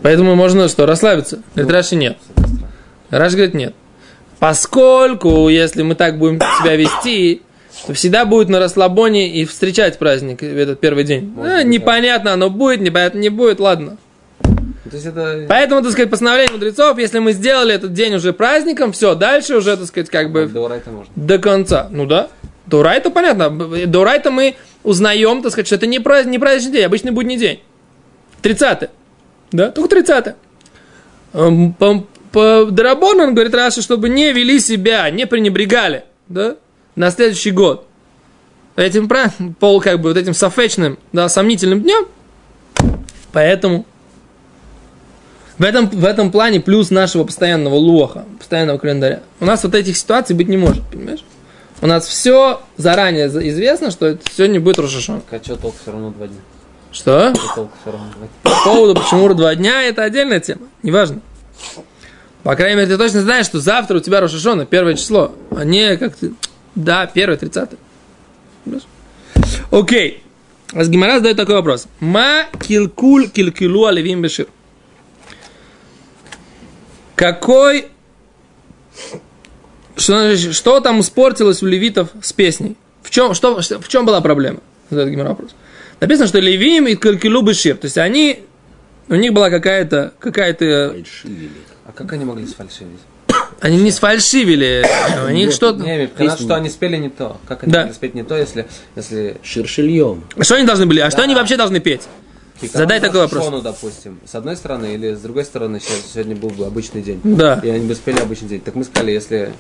Поэтому 0.03 0.35
можно 0.35 0.67
что, 0.67 0.85
расслабиться? 0.85 1.41
Говорит, 1.55 1.71
Раши 1.73 1.95
нет. 1.95 2.17
Раш 3.09 3.33
говорит 3.33 3.55
нет. 3.55 3.73
Поскольку, 4.37 5.49
если 5.49 5.81
мы 5.81 5.95
так 5.95 6.19
будем 6.19 6.39
себя 6.39 6.75
вести, 6.75 7.41
то 7.87 7.93
всегда 7.93 8.25
будет 8.25 8.49
на 8.49 8.59
расслабоне 8.59 9.27
и 9.29 9.45
встречать 9.45 9.97
праздник 9.97 10.41
в 10.41 10.43
этот 10.43 10.79
первый 10.79 11.03
день. 11.03 11.33
Может 11.35 11.51
А, 11.51 11.63
непонятно, 11.63 12.33
оно 12.33 12.51
будет, 12.51 12.81
непонятно, 12.81 13.17
не 13.17 13.29
будет, 13.29 13.59
ладно. 13.59 13.97
То 14.83 14.95
есть 14.95 15.05
это 15.05 15.45
Поэтому, 15.47 15.81
так 15.81 15.91
сказать, 15.91 16.09
постановление 16.09 16.53
мудрецов, 16.53 16.97
если 16.97 17.19
мы 17.19 17.31
сделали 17.33 17.73
этот 17.73 17.93
день 17.93 18.15
уже 18.15 18.33
праздником, 18.33 18.91
все, 18.91 19.15
дальше 19.15 19.55
уже, 19.55 19.77
так 19.77 19.87
сказать, 19.87 20.09
как 20.09 20.31
бы 20.31 20.47
до 20.47 20.67
райта 20.67 20.91
можно. 20.91 21.11
до 21.15 21.39
конца. 21.39 21.87
Ну 21.89 22.05
да. 22.05 22.29
До 22.65 22.83
райта 22.83 23.09
понятно. 23.09 23.49
До 23.87 24.03
райта 24.03 24.31
мы 24.31 24.55
узнаем, 24.83 25.41
так 25.41 25.51
сказать, 25.51 25.67
что 25.67 25.75
это 25.75 25.87
не, 25.87 25.99
праздник, 25.99 26.31
не 26.31 26.39
праздничный 26.39 26.73
день, 26.73 26.85
обычный 26.85 27.11
будний 27.11 27.37
день. 27.37 27.61
30 28.41 28.89
Да, 29.51 29.71
только 29.71 29.89
30 29.89 30.35
Эм, 31.33 31.73
По, 31.73 32.05
по 32.31 32.65
Дарабону, 32.69 33.23
он 33.23 33.33
говорит 33.33 33.55
Раша, 33.55 33.81
чтобы 33.81 34.07
не 34.09 34.31
вели 34.31 34.59
себя, 34.59 35.09
не 35.09 35.25
пренебрегали. 35.25 36.03
Да? 36.27 36.57
на 36.95 37.11
следующий 37.11 37.51
год 37.51 37.87
этим 38.75 39.09
пол, 39.59 39.81
как 39.81 39.99
бы, 39.99 40.09
вот 40.09 40.17
этим 40.17 40.33
софечным, 40.33 40.97
да, 41.11 41.29
сомнительным 41.29 41.81
днем, 41.81 42.07
поэтому 43.31 43.85
в 45.63 45.65
этом, 45.65 45.88
в 45.88 46.03
этом 46.03 46.29
плане 46.29 46.60
плюс 46.60 46.91
нашего 46.91 47.24
постоянного 47.24 47.75
лоха, 47.75 48.25
постоянного 48.38 48.77
календаря. 48.79 49.22
У 49.39 49.46
нас 49.46 49.63
вот 49.63 49.74
этих 49.75 49.96
ситуаций 49.96 50.36
быть 50.36 50.50
не 50.50 50.58
может, 50.58 50.84
понимаешь? 50.91 51.24
У 51.82 51.88
нас 51.88 52.05
все 52.05 52.60
заранее 52.75 53.29
за- 53.29 53.48
известно, 53.48 53.89
что 53.89 54.17
сегодня 54.36 54.60
будет 54.60 54.77
Рошашон. 54.79 55.22
А 55.32 55.41
что 55.41 55.55
толк 55.55 55.75
все 55.82 55.91
равно 55.91 56.10
два 56.12 56.27
дня? 56.27 56.38
Что? 56.91 57.34
По 58.43 58.51
поводу, 58.65 59.00
почему 59.00 59.34
два 59.34 59.55
дня, 59.55 59.84
это 59.84 60.03
отдельная 60.03 60.41
тема. 60.41 60.67
Неважно. 60.82 61.22
По 62.43 62.58
крайней 62.58 62.75
мере, 62.75 62.89
ты 62.89 62.98
точно 62.98 63.22
знаешь, 63.22 63.46
что 63.46 63.62
завтра 63.62 64.00
у 64.00 64.01
тебя 64.01 64.20
Рошашона, 64.20 64.65
первое 64.65 64.96
число, 64.96 65.34
а 65.55 65.63
не 65.63 65.96
как 65.96 66.13
ты... 66.17 66.34
Да, 66.75 67.05
первое, 67.05 67.38
тридцатое. 67.38 67.79
Окей. 69.72 70.24
А 70.74 70.84
с 70.84 70.89
Гимара 70.89 71.20
задает 71.20 71.38
такой 71.38 71.55
вопрос. 71.55 71.88
Ма 72.01 72.48
килкуль 72.67 73.29
килкилу 73.29 73.86
аливим 73.86 74.22
бешир. 74.22 74.48
Какой... 77.15 77.88
Что, 79.96 80.36
что 80.36 80.79
там 80.79 81.01
испортилось 81.01 81.62
у 81.62 81.67
левитов 81.67 82.10
с 82.22 82.34
песней? 82.34 82.75
В 83.03 83.10
чем, 83.12 83.34
что, 83.34 83.62
что- 83.62 83.79
в 83.79 83.88
чем 83.88 84.05
была 84.05 84.22
проблема? 84.22 84.60
Задает 84.89 85.12
Гимара 85.12 85.29
вопрос. 85.29 85.51
Написано, 86.00 86.27
что 86.27 86.39
левим 86.39 86.88
и 86.88 86.96
килкилу 86.96 87.41
бешир. 87.41 87.77
То 87.77 87.86
есть 87.86 87.98
они... 87.98 88.39
У 89.10 89.15
них 89.15 89.34
была 89.34 89.50
какая-то... 89.50 90.13
какая-то 90.20 90.93
Фальшивили. 90.96 91.50
А 91.86 91.91
как 91.91 92.12
они 92.13 92.25
могли 92.25 92.48
сфальшивить? 92.48 93.00
они 93.60 93.77
не 93.77 93.91
сфальшивили. 93.91 94.84
У 95.27 95.29
них 95.32 95.51
что-то... 95.51 95.79
Не, 95.84 96.08
Песни- 96.08 96.43
что 96.43 96.55
они 96.55 96.70
спели 96.70 96.98
не 96.98 97.10
то. 97.10 97.38
Как 97.48 97.63
они 97.63 97.72
Да. 97.72 97.79
могли 97.82 97.93
спеть 97.93 98.15
не 98.15 98.24
то, 98.24 98.36
если... 98.38 98.67
если 98.96 99.38
Шершильем. 99.43 100.24
А 100.36 100.43
Что 100.43 100.55
они 100.55 100.65
должны 100.65 100.86
были? 100.86 101.00
А 101.01 101.10
что 101.10 101.17
Да. 101.20 101.24
они 101.25 101.36
вообще 101.36 101.55
должны 101.58 101.79
петь? 101.79 102.01
Задай 102.62 103.00
такой 103.01 103.22
вопрос. 103.22 103.43
Шону, 103.45 103.62
допустим, 103.62 104.19
с 104.25 104.36
одной 104.36 104.55
стороны, 104.55 104.93
или 104.93 105.13
с 105.15 105.19
другой 105.19 105.43
стороны, 105.43 105.79
щас- 105.79 106.12
сегодня 106.13 106.36
был 106.36 106.50
бы 106.50 106.65
обычный 106.65 107.01
день. 107.01 107.19
Да. 107.24 107.60
И 107.63 107.69
они 107.69 107.86
бы 107.88 107.95
спели 107.95 108.19
обычный 108.19 108.48
день. 108.48 108.62
Так 108.62 108.75
мы 108.75 108.83
сказали, 108.86 109.12
если, 109.12 109.53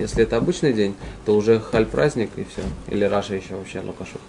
если 0.00 0.24
это 0.24 0.38
обычный 0.38 0.72
день, 0.72 0.94
то 1.24 1.36
уже 1.36 1.60
халь 1.60 1.86
праздник 1.86 2.30
и 2.36 2.44
все. 2.44 2.62
Или 2.88 3.04
Раша 3.04 3.34
еще 3.34 3.54
вообще 3.54 3.80
лукашов. 3.80 4.20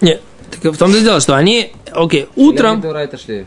Нет. 0.00 0.22
Так 0.50 0.72
в 0.72 0.76
том-то 0.78 1.00
дело, 1.00 1.20
что 1.20 1.34
они, 1.36 1.72
окей, 1.90 2.28
утром, 2.36 2.80
это 2.84 3.16
шли. 3.18 3.46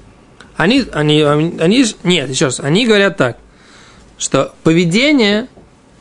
они, 0.57 0.84
они, 0.91 1.22
они, 1.22 1.84
ж- 1.84 1.96
нет, 2.03 2.29
еще 2.29 2.46
раз, 2.46 2.60
они 2.60 2.86
говорят 2.86 3.15
так, 3.17 3.38
что 4.17 4.53
поведение 4.63 5.48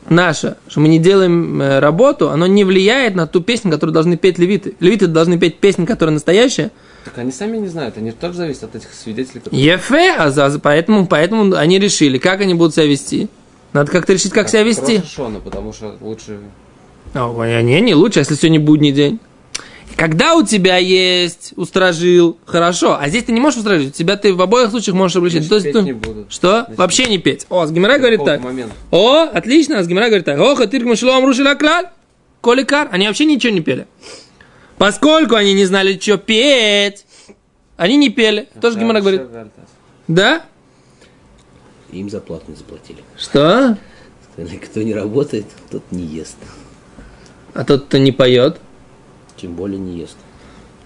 наше, 0.09 0.57
что 0.67 0.79
мы 0.79 0.87
не 0.87 0.99
делаем 0.99 1.61
э, 1.61 1.79
работу, 1.79 2.29
оно 2.29 2.47
не 2.47 2.63
влияет 2.63 3.15
на 3.15 3.27
ту 3.27 3.41
песню, 3.41 3.71
которую 3.71 3.93
должны 3.93 4.17
петь 4.17 4.37
левиты. 4.37 4.75
Левиты 4.79 5.07
должны 5.07 5.37
петь 5.39 5.59
песню, 5.59 5.85
которая 5.85 6.13
настоящая. 6.13 6.71
Так 7.05 7.17
они 7.17 7.31
сами 7.31 7.57
не 7.57 7.67
знают, 7.67 7.97
они 7.97 8.11
тоже 8.11 8.37
зависят 8.37 8.63
от 8.63 8.75
этих 8.75 8.93
свидетелей, 8.93 9.39
которые... 9.39 9.63
Ефе, 9.63 10.15
а 10.17 10.59
поэтому, 10.61 11.07
поэтому 11.07 11.55
они 11.55 11.79
решили, 11.79 12.17
как 12.17 12.41
они 12.41 12.53
будут 12.53 12.73
себя 12.73 12.85
вести. 12.85 13.29
Надо 13.73 13.91
как-то 13.91 14.13
решить, 14.13 14.31
как 14.31 14.49
себя 14.49 14.63
вести. 14.63 15.01
Шона, 15.03 15.39
потому 15.39 15.71
что 15.73 15.95
лучше... 16.01 16.39
А, 17.13 17.61
не, 17.61 17.81
не 17.81 17.93
лучше, 17.93 18.19
если 18.19 18.35
сегодня 18.35 18.59
будний 18.59 18.91
день. 18.91 19.19
Когда 19.97 20.35
у 20.35 20.43
тебя 20.45 20.77
есть 20.77 21.53
устражил, 21.55 22.37
хорошо, 22.45 22.97
а 23.01 23.09
здесь 23.09 23.23
ты 23.23 23.31
не 23.31 23.39
можешь 23.39 23.57
устражить, 23.57 23.89
у 23.89 23.91
тебя 23.91 24.15
ты 24.15 24.31
в 24.31 24.39
обоих 24.41 24.69
случаях 24.69 24.95
можешь 24.95 25.17
обличить. 25.17 25.43
Значит, 25.45 25.49
То 25.49 25.55
есть 25.55 25.65
петь 25.65 25.73
ты- 25.73 25.81
не 25.81 25.93
будут. 25.93 26.31
Что? 26.31 26.61
Значит, 26.61 26.77
Вообще 26.77 27.05
не 27.07 27.17
петь. 27.17 27.47
О, 27.49 27.61
Асгимара 27.61 27.97
говорит 27.97 28.23
так. 28.23 28.41
момента? 28.41 28.75
О, 28.91 29.23
отлично, 29.23 29.79
Асгимара 29.79 30.05
говорит 30.05 30.25
так. 30.25 30.39
О, 30.39 30.55
хатир 30.55 30.85
мушло 30.85 31.15
амрушил 31.15 31.47
аклаль. 31.47 31.87
Коликар. 32.41 32.89
Они 32.91 33.07
вообще 33.07 33.25
ничего 33.25 33.51
не 33.51 33.61
пели. 33.61 33.87
Поскольку 34.77 35.33
они 35.33 35.55
не 35.55 35.65
знали, 35.65 35.97
что 35.99 36.17
петь, 36.17 37.03
они 37.75 37.97
не 37.97 38.09
пели. 38.09 38.47
Тоже 38.61 38.77
Гимара 38.79 39.01
говорит. 39.01 39.23
Да? 40.07 40.43
Им 41.91 42.11
зарплату 42.11 42.43
не 42.49 42.55
заплатили. 42.55 42.99
Что? 43.17 43.75
Сказали, 44.33 44.57
Кто 44.57 44.83
не 44.83 44.93
работает, 44.93 45.45
тот 45.71 45.81
не 45.89 46.03
ест. 46.03 46.37
А 47.55 47.63
тот, 47.63 47.85
кто 47.85 47.97
не 47.97 48.11
поет. 48.11 48.57
Тем 49.37 49.53
более 49.53 49.79
не 49.79 49.99
ест. 49.99 50.17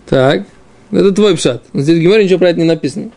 Так, 0.07 0.45
это 0.91 1.11
твой 1.11 1.35
пшат. 1.35 1.63
Здесь 1.73 1.97
в 1.97 2.23
ничего 2.23 2.39
про 2.39 2.49
это 2.49 2.59
не 2.59 2.65
написано. 2.65 3.11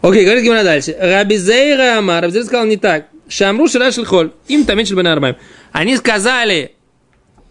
Окей, 0.00 0.24
говорит 0.24 0.42
Гимара 0.42 0.64
дальше. 0.64 0.96
Раби 0.98 1.36
Зейра 1.36 1.98
Амар, 1.98 2.24
Рабзель 2.24 2.44
сказал 2.44 2.66
не 2.66 2.76
так. 2.76 3.06
Шамру 3.28 3.68
Ширашель 3.68 4.04
Холь, 4.04 4.32
им 4.48 4.64
тамин 4.64 4.84
шельбен 4.84 5.06
арбаим. 5.06 5.36
Они 5.70 5.96
сказали 5.96 6.72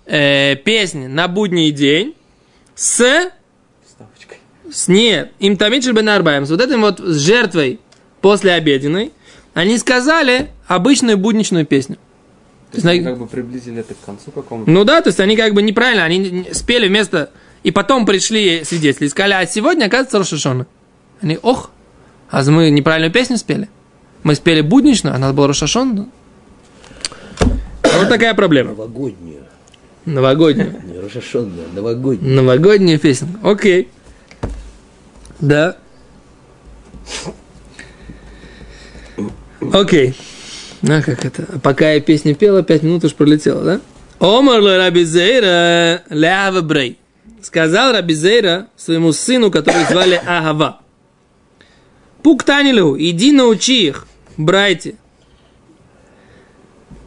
э, 0.05 0.55
песни 0.57 1.07
на 1.07 1.27
будний 1.27 1.71
день 1.71 2.13
с, 2.75 3.31
Ставочкой. 3.87 4.37
с 4.71 4.87
нет, 4.87 5.31
им 5.39 5.55
тамин 5.55 5.81
шельбен 5.81 6.09
арбаим, 6.09 6.45
с 6.45 6.49
вот 6.49 6.61
этим 6.61 6.81
вот 6.81 6.99
с 6.99 7.19
жертвой 7.19 7.79
после 8.19 8.51
обеденной, 8.51 9.11
они 9.53 9.77
сказали 9.77 10.49
обычную 10.67 11.17
будничную 11.17 11.65
песню. 11.65 11.97
То 12.71 12.77
есть 12.77 12.85
они 12.85 13.01
как 13.01 13.17
бы 13.17 13.27
приблизили 13.27 13.81
это 13.81 13.93
к 13.93 13.99
концу 14.05 14.31
какому-то. 14.31 14.71
Ну 14.71 14.85
да, 14.85 15.01
то 15.01 15.09
есть 15.09 15.19
они 15.19 15.35
как 15.35 15.53
бы 15.53 15.61
неправильно, 15.61 16.05
они 16.05 16.47
спели 16.53 16.87
вместо... 16.87 17.29
И 17.63 17.69
потом 17.69 18.07
пришли 18.07 18.63
свидетели 18.63 19.05
и 19.05 19.09
сказали, 19.09 19.33
а 19.33 19.45
сегодня, 19.45 19.85
оказывается, 19.85 20.17
Рошашона. 20.17 20.65
Они, 21.21 21.37
ох, 21.43 21.69
а 22.31 22.43
мы 22.49 22.71
неправильную 22.71 23.11
песню 23.11 23.37
спели. 23.37 23.69
Мы 24.23 24.33
спели 24.35 24.61
будничную, 24.61 25.13
а 25.13 25.19
надо 25.19 25.33
было 25.33 25.49
Рошашон. 25.49 26.09
Вот 27.39 28.09
такая 28.09 28.33
проблема. 28.33 28.71
Новогоднюю. 28.71 29.43
Новогоднюю. 30.05 30.81
Не 30.85 30.99
Рошашонную, 30.99 31.67
а 31.71 31.75
новогоднюю. 31.75 32.35
Новогодняя 32.35 32.97
песня. 32.97 33.27
Окей. 33.43 33.89
Да. 35.39 35.77
Окей. 39.71 40.15
А, 40.83 41.01
как 41.01 41.25
это? 41.25 41.59
Пока 41.59 41.91
я 41.91 42.01
песню 42.01 42.35
пела, 42.35 42.63
пять 42.63 42.83
минут 42.83 43.03
уж 43.03 43.13
пролетело, 43.13 43.63
да? 43.63 43.81
Омар 44.19 44.61
Рабизейра 44.61 46.03
Леава 46.09 46.61
Брей. 46.61 46.97
Сказал 47.41 47.93
Рабизейра 47.93 48.67
своему 48.75 49.13
сыну, 49.13 49.51
который 49.51 49.85
звали 49.85 50.15
Агава. 50.25 50.81
Пук 52.23 52.43
Танилю, 52.43 52.95
иди 52.99 53.31
научи 53.31 53.87
их, 53.87 54.07
брайте. 54.37 54.95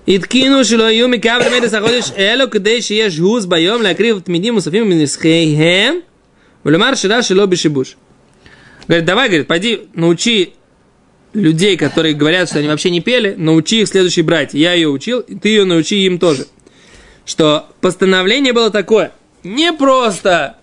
Иткину 0.07 0.65
шилою 0.65 1.09
микавлю 1.09 1.51
мэйда 1.51 1.71
саходиш 1.71 2.13
эло, 2.17 2.47
кдей 2.47 2.83
шиеш 2.83 3.19
гуз 3.19 3.47
байом, 3.47 3.81
лакрив 3.81 4.23
тмидим 4.23 4.57
усафим 4.57 4.89
минисхейхем, 4.89 6.03
влюмар 6.63 6.97
шира 6.97 7.23
шило 7.23 7.47
бешибуш. 7.47 7.97
Говорит, 8.87 9.07
давай, 9.07 9.29
говорит, 9.29 9.47
пойди 9.47 9.89
научи 9.95 10.55
людей, 11.35 11.77
которые 11.77 12.15
говорят, 12.15 12.49
что 12.49 12.61
они 12.61 12.69
вообще 12.69 12.91
не 12.91 13.01
пели, 13.01 13.35
научи 13.37 13.83
их 13.83 13.89
следующей 13.89 14.23
братья. 14.23 14.57
Я 14.57 14.73
ее 14.73 14.89
учил, 14.89 15.23
ты 15.23 15.49
ее 15.49 15.65
научи 15.65 16.07
им 16.07 16.19
тоже. 16.19 16.47
Что 17.27 17.69
постановление 17.81 18.53
было 18.53 18.71
такое. 18.71 19.13
Не 19.43 19.73
просто 19.73 20.57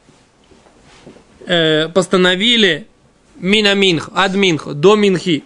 э, 1.45 1.89
постановили 1.89 2.87
минаминх, 3.35 4.09
админх, 4.15 4.73
до 4.73 4.95
минхи. 4.95 5.43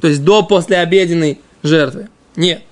То 0.00 0.08
есть 0.08 0.24
до 0.24 0.42
послеобеденной 0.42 1.40
жертвы. 1.62 2.08
Нет. 2.36 2.62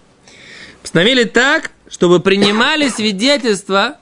Постановили 0.82 1.24
так, 1.24 1.72
чтобы 1.88 2.20
принимали 2.20 2.88
свидетельства 2.88 3.98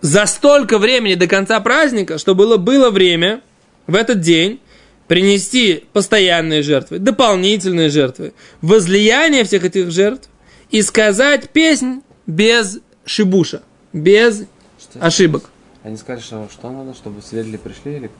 за 0.00 0.26
столько 0.26 0.78
времени 0.78 1.14
до 1.14 1.26
конца 1.26 1.58
праздника, 1.60 2.18
чтобы 2.18 2.44
было, 2.44 2.56
было 2.56 2.90
время 2.90 3.40
в 3.86 3.94
этот 3.94 4.20
день 4.20 4.60
принести 5.08 5.84
постоянные 5.92 6.62
жертвы, 6.62 6.98
дополнительные 6.98 7.88
жертвы, 7.90 8.32
возлияние 8.60 9.44
всех 9.44 9.64
этих 9.64 9.90
жертв 9.90 10.28
и 10.70 10.82
сказать 10.82 11.50
песнь 11.50 12.02
без 12.26 12.78
шибуша, 13.04 13.62
без 13.92 14.44
Что- 14.80 15.00
ошибок. 15.00 15.44
Они 15.82 15.96
сказали, 15.96 16.22
что, 16.22 16.48
что 16.52 16.70
надо, 16.70 16.94
чтобы 16.94 17.20
свидетели 17.22 17.56
пришли 17.56 17.96
или 17.96 18.10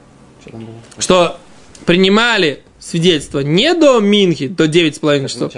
что 0.41 0.51
там 0.51 0.65
было? 0.65 0.75
Что 0.99 1.39
принимали 1.85 2.61
свидетельство 2.79 3.39
не 3.39 3.73
до 3.73 3.99
Минхи, 3.99 4.47
до 4.47 4.65
9,5 4.65 5.21
Как 5.21 5.29
часов. 5.29 5.53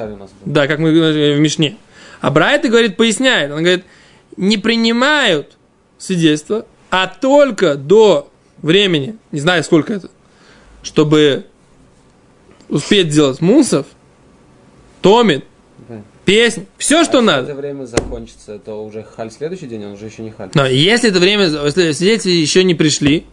Да, 0.46 0.68
как 0.68 0.80
мы 0.80 0.94
говорили 0.94 1.36
в 1.36 1.40
Мишне. 1.40 1.78
А 2.22 2.30
Брайта 2.32 2.70
говорит, 2.70 2.96
поясняет. 2.98 3.52
Он 3.52 3.60
говорит, 3.60 3.84
не 4.38 4.58
принимают 4.58 5.58
свидетельство, 5.98 6.66
а 6.90 7.08
только 7.08 7.76
до 7.76 8.32
времени, 8.62 9.18
не 9.32 9.40
знаю 9.40 9.64
сколько 9.64 9.94
это, 9.94 10.10
чтобы 10.86 11.46
успеть 12.70 13.12
сделать 13.12 13.42
мусов, 13.42 13.88
томит, 15.02 15.44
Да. 15.90 16.02
песнь, 16.24 16.66
все, 16.78 17.04
что 17.04 17.18
А 17.18 17.22
если 17.22 17.26
надо. 17.28 17.52
это 17.52 17.56
время 17.56 17.86
закончится, 17.86 18.60
то 18.60 18.86
уже 18.86 19.04
халь 19.04 19.32
следующий 19.32 19.66
день, 19.68 19.84
он 19.86 19.94
уже 19.94 20.06
еще 20.06 20.22
не 20.22 20.32
халь. 20.32 20.50
Но 20.54 20.66
если 20.66 21.10
это 21.10 21.20
время, 21.20 21.46
если 21.48 21.92
свидетели 21.92 22.32
еще 22.34 22.64
не 22.64 22.76
пришли, 22.76 23.26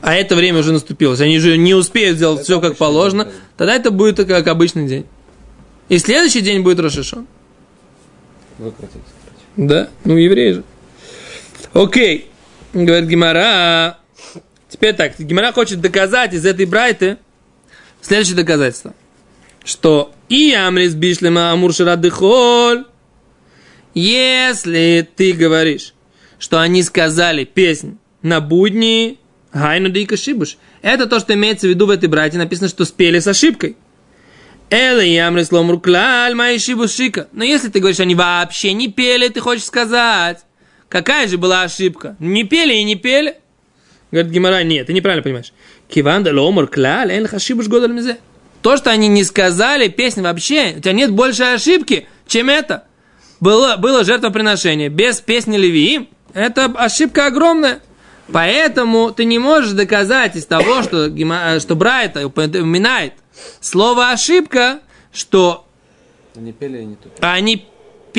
а 0.00 0.14
это 0.14 0.34
время 0.34 0.60
уже 0.60 0.72
наступило, 0.72 1.12
если 1.12 1.24
они 1.24 1.36
уже 1.38 1.58
не 1.58 1.74
успеют 1.74 2.16
сделать 2.16 2.38
Это 2.40 2.44
все 2.44 2.60
как 2.60 2.76
положено, 2.76 3.24
день, 3.24 3.32
да. 3.34 3.38
тогда 3.58 3.74
это 3.76 3.90
будет 3.90 4.16
как 4.26 4.46
обычный 4.48 4.86
день. 4.86 5.06
И 5.90 5.98
следующий 5.98 6.40
день 6.40 6.62
будет 6.62 6.80
Рошашон. 6.80 7.26
Выкрутить, 8.58 8.92
короче. 9.24 9.44
Да, 9.68 9.88
ну 10.04 10.16
евреи 10.16 10.52
же. 10.52 10.64
Окей, 11.74 12.30
говорит 12.72 13.08
Гимара. 13.08 13.97
Теперь 14.68 14.94
так, 14.94 15.18
Гимара 15.18 15.52
хочет 15.52 15.80
доказать 15.80 16.34
из 16.34 16.44
этой 16.44 16.66
брайты 16.66 17.18
следующее 18.02 18.36
доказательство. 18.36 18.94
Что 19.64 20.12
и 20.28 20.52
Амрис 20.52 20.94
Бишлема 20.94 21.52
Амурширадыхоль, 21.52 22.84
если 23.94 25.08
ты 25.16 25.32
говоришь, 25.32 25.94
что 26.38 26.60
они 26.60 26.82
сказали 26.82 27.44
песнь 27.44 27.98
на 28.22 28.40
будни, 28.40 29.18
Гайну 29.52 29.88
Дика 29.88 30.16
Шибуш, 30.16 30.58
это 30.82 31.06
то, 31.06 31.18
что 31.18 31.34
имеется 31.34 31.66
в 31.66 31.70
виду 31.70 31.86
в 31.86 31.90
этой 31.90 32.08
брате, 32.08 32.38
написано, 32.38 32.68
что 32.68 32.84
спели 32.84 33.18
с 33.18 33.26
ошибкой. 33.26 33.76
Эла 34.70 35.00
Ямрис 35.00 35.50
Ломруклаль 35.50 36.34
Май 36.34 36.58
Шибушика. 36.58 37.28
Но 37.32 37.42
если 37.42 37.68
ты 37.68 37.80
говоришь, 37.80 38.00
они 38.00 38.14
вообще 38.14 38.74
не 38.74 38.88
пели, 38.88 39.28
ты 39.28 39.40
хочешь 39.40 39.64
сказать, 39.64 40.40
какая 40.88 41.26
же 41.26 41.38
была 41.38 41.62
ошибка? 41.62 42.16
Не 42.18 42.44
пели 42.44 42.74
и 42.74 42.84
не 42.84 42.96
пели. 42.96 43.36
Говорит 44.10 44.32
Гимара, 44.32 44.62
нет, 44.62 44.86
ты 44.86 44.92
неправильно 44.92 45.22
понимаешь. 45.22 45.52
Киванда 45.88 46.32
ломур 46.32 46.66
клаль, 46.66 47.12
эн 47.12 47.26
хашибуш 47.26 47.66
годаль 47.68 47.92
мизе. 47.92 48.18
То, 48.62 48.76
что 48.76 48.90
они 48.90 49.08
не 49.08 49.22
сказали, 49.24 49.88
песня 49.88 50.22
вообще, 50.22 50.74
у 50.76 50.80
тебя 50.80 50.92
нет 50.92 51.12
больше 51.12 51.44
ошибки, 51.44 52.08
чем 52.26 52.48
это. 52.48 52.84
Было, 53.40 53.76
было 53.76 54.04
жертвоприношение 54.04 54.88
без 54.88 55.20
песни 55.20 55.56
Левиим, 55.56 56.08
это 56.34 56.64
ошибка 56.64 57.26
огромная. 57.26 57.80
Поэтому 58.32 59.10
ты 59.12 59.24
не 59.24 59.38
можешь 59.38 59.72
доказать 59.72 60.36
из 60.36 60.44
того, 60.44 60.82
что, 60.82 61.08
Гима- 61.08 61.60
что 61.60 61.76
Брайта 61.76 62.26
упоминает 62.26 63.14
слово 63.60 64.10
ошибка, 64.10 64.80
что 65.12 65.66
Они 66.36 66.52
пели 66.52 66.82
не 66.82 66.96
то. 66.96 67.08
они 67.20 67.66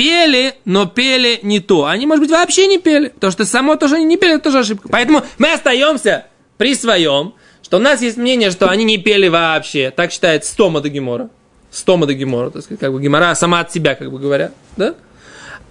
пели, 0.00 0.54
но 0.64 0.86
пели 0.86 1.40
не 1.42 1.60
то. 1.60 1.84
Они, 1.84 2.06
может 2.06 2.24
быть, 2.24 2.30
вообще 2.30 2.66
не 2.66 2.78
пели. 2.78 3.12
То, 3.20 3.30
что 3.30 3.44
само 3.44 3.76
то, 3.76 3.86
что 3.86 3.96
они 3.96 4.06
не 4.06 4.16
пели, 4.16 4.36
это 4.36 4.44
тоже 4.44 4.60
ошибка. 4.60 4.88
Поэтому 4.88 5.22
мы 5.36 5.52
остаемся 5.52 6.26
при 6.56 6.74
своем, 6.74 7.34
что 7.62 7.76
у 7.76 7.80
нас 7.80 8.00
есть 8.00 8.16
мнение, 8.16 8.50
что 8.50 8.70
они 8.70 8.84
не 8.84 8.96
пели 8.96 9.28
вообще. 9.28 9.92
Так 9.94 10.10
считает 10.10 10.46
Стома 10.46 10.80
до 10.80 10.88
Гемора. 10.88 11.28
Стома 11.70 12.06
до 12.06 12.14
Гемора, 12.14 12.48
так 12.48 12.62
сказать, 12.62 12.80
как 12.80 12.94
бы 12.94 13.02
Гемора 13.02 13.34
сама 13.34 13.60
от 13.60 13.74
себя, 13.74 13.94
как 13.94 14.10
бы 14.10 14.18
говорят. 14.18 14.54
Да? 14.78 14.94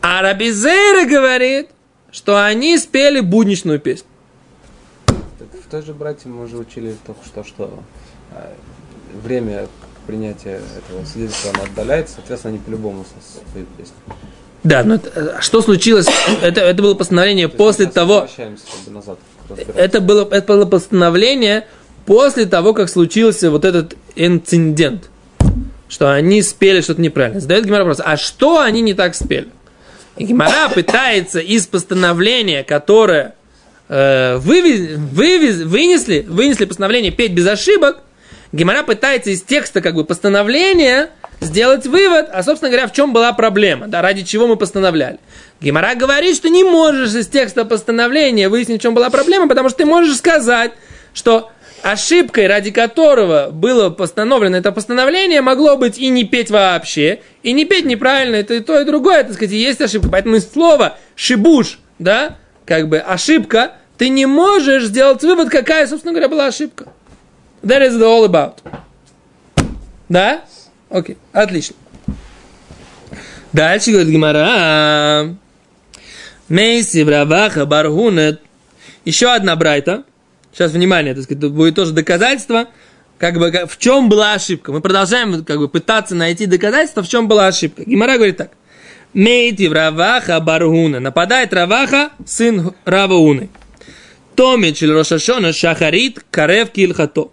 А 0.01 0.21
Рабизейра 0.21 1.09
говорит, 1.09 1.69
что 2.11 2.45
они 2.45 2.77
спели 2.77 3.21
будничную 3.21 3.79
песню. 3.79 4.05
Так 5.07 5.47
в 5.65 5.71
той 5.71 5.81
же 5.81 5.95
братье 5.95 6.29
мы 6.29 6.43
уже 6.43 6.57
учили 6.57 6.95
только 7.03 7.25
что, 7.25 7.43
что 7.43 7.83
э, 8.33 8.53
время 9.23 9.67
принятия 10.09 10.59
этого 10.77 11.05
свидетельства 11.05 11.51
оно 11.53 11.63
отдаляется, 11.63 12.15
соответственно, 12.15 12.55
они 12.55 12.63
по-любому 12.63 13.05
со- 13.05 13.39
споют 13.49 13.67
песню. 13.77 13.93
Да, 14.63 14.83
но 14.83 14.95
это- 14.95 15.35
а 15.37 15.41
что 15.41 15.61
случилось? 15.61 16.07
Это, 16.41 16.61
это 16.61 16.81
было 16.81 16.95
постановление 16.95 17.47
То 17.47 17.57
после 17.57 17.85
того, 17.85 18.27
назад. 18.87 19.19
это 19.75 20.01
было, 20.01 20.27
это 20.31 20.53
было 20.53 20.65
постановление 20.65 21.67
после 22.07 22.45
того, 22.45 22.73
как 22.73 22.89
случился 22.89 23.51
вот 23.51 23.65
этот 23.65 23.95
инцидент, 24.15 25.09
что 25.87 26.11
они 26.11 26.41
спели 26.41 26.81
что-то 26.81 27.01
неправильно. 27.01 27.39
Задает 27.39 27.65
Гимара 27.65 27.83
вопрос, 27.83 28.01
а 28.03 28.17
что 28.17 28.59
они 28.59 28.81
не 28.81 28.93
так 28.95 29.13
спели? 29.15 29.47
И 30.17 30.25
Гимара 30.25 30.69
пытается 30.73 31.39
из 31.39 31.67
постановления, 31.67 32.63
которое 32.63 33.35
э, 33.87 34.37
вывез- 34.37 34.97
вывез- 34.97 35.63
вынесли, 35.63 36.25
вынесли 36.27 36.65
постановление 36.65 37.11
петь 37.11 37.31
без 37.33 37.47
ошибок, 37.47 37.99
Гимара 38.51 38.83
пытается 38.83 39.29
из 39.29 39.43
текста 39.43 39.81
как 39.81 39.93
бы 39.95 40.03
постановления 40.03 41.09
сделать 41.39 41.85
вывод, 41.85 42.29
а, 42.31 42.43
собственно 42.43 42.69
говоря, 42.69 42.87
в 42.87 42.93
чем 42.93 43.13
была 43.13 43.31
проблема, 43.33 43.87
да, 43.87 44.01
ради 44.01 44.23
чего 44.23 44.47
мы 44.47 44.55
постановляли. 44.55 45.19
Гимара 45.61 45.95
говорит, 45.95 46.35
что 46.35 46.49
не 46.49 46.63
можешь 46.63 47.13
из 47.13 47.27
текста 47.27 47.63
постановления 47.63 48.49
выяснить, 48.49 48.79
в 48.79 48.83
чем 48.83 48.93
была 48.93 49.09
проблема, 49.09 49.47
потому 49.47 49.69
что 49.69 49.79
ты 49.79 49.85
можешь 49.85 50.17
сказать, 50.17 50.71
что 51.13 51.51
ошибкой, 51.83 52.47
ради 52.47 52.71
которого 52.71 53.49
было 53.51 53.89
постановлено 53.89 54.57
это 54.57 54.71
постановление, 54.71 55.41
могло 55.41 55.77
быть 55.77 55.97
и 55.97 56.09
не 56.09 56.23
петь 56.25 56.49
вообще, 56.49 57.21
и 57.43 57.53
не 57.53 57.65
петь 57.65 57.85
неправильно, 57.85 58.35
это 58.35 58.55
и 58.55 58.59
то, 58.59 58.79
и 58.79 58.83
другое, 58.85 59.23
так 59.23 59.33
сказать, 59.33 59.53
и 59.53 59.57
есть 59.57 59.79
ошибка. 59.79 60.09
Поэтому 60.09 60.35
из 60.35 60.51
слова 60.51 60.97
«шибуш», 61.15 61.79
да, 61.99 62.37
как 62.65 62.89
бы 62.89 62.97
ошибка, 62.97 63.73
ты 63.97 64.09
не 64.09 64.25
можешь 64.25 64.85
сделать 64.85 65.21
вывод, 65.23 65.49
какая, 65.49 65.87
собственно 65.87 66.13
говоря, 66.13 66.29
была 66.29 66.47
ошибка. 66.47 66.87
That 67.63 67.81
is 67.81 68.01
all 68.01 68.25
about. 68.25 68.57
Да? 70.07 70.43
Окей, 70.89 71.17
отлично. 71.33 71.75
Дальше 73.53 73.91
говорит 73.91 74.09
Гимара. 74.09 75.35
Мейси 76.47 77.03
Браваха 77.03 77.65
Баргунет. 77.65 78.41
Еще 79.05 79.31
одна 79.31 79.55
брайта. 79.55 80.03
Сейчас, 80.51 80.71
внимание, 80.71 81.13
так 81.13 81.23
сказать, 81.23 81.51
будет 81.51 81.75
тоже 81.75 81.93
доказательство, 81.93 82.67
как 83.17 83.37
бы, 83.37 83.51
в 83.67 83.77
чем 83.77 84.09
была 84.09 84.33
ошибка. 84.33 84.71
Мы 84.71 84.81
продолжаем 84.81 85.43
как 85.45 85.59
бы, 85.59 85.69
пытаться 85.69 86.15
найти 86.15 86.47
доказательство, 86.47 87.03
в 87.03 87.07
чем 87.07 87.27
была 87.27 87.47
ошибка. 87.47 87.83
Гимара 87.85 88.15
говорит 88.15 88.37
так. 88.37 88.51
Мейти 89.13 89.67
Раваха 89.67 90.39
Баргуна. 90.39 90.99
Нападает 90.99 91.53
Раваха, 91.53 92.11
сын 92.25 92.73
Равауны. 92.85 93.49
Томич 94.35 94.81
Рошашона 94.81 95.53
Шахарит 95.53 96.23
Карев 96.31 96.71
Кильхато. 96.71 97.31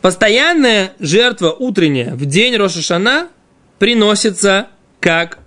Постоянная 0.00 0.92
жертва 0.98 1.52
утренняя 1.52 2.14
в 2.14 2.24
день 2.26 2.56
Рошашана 2.56 3.28
приносится, 3.78 4.68
как 5.00 5.38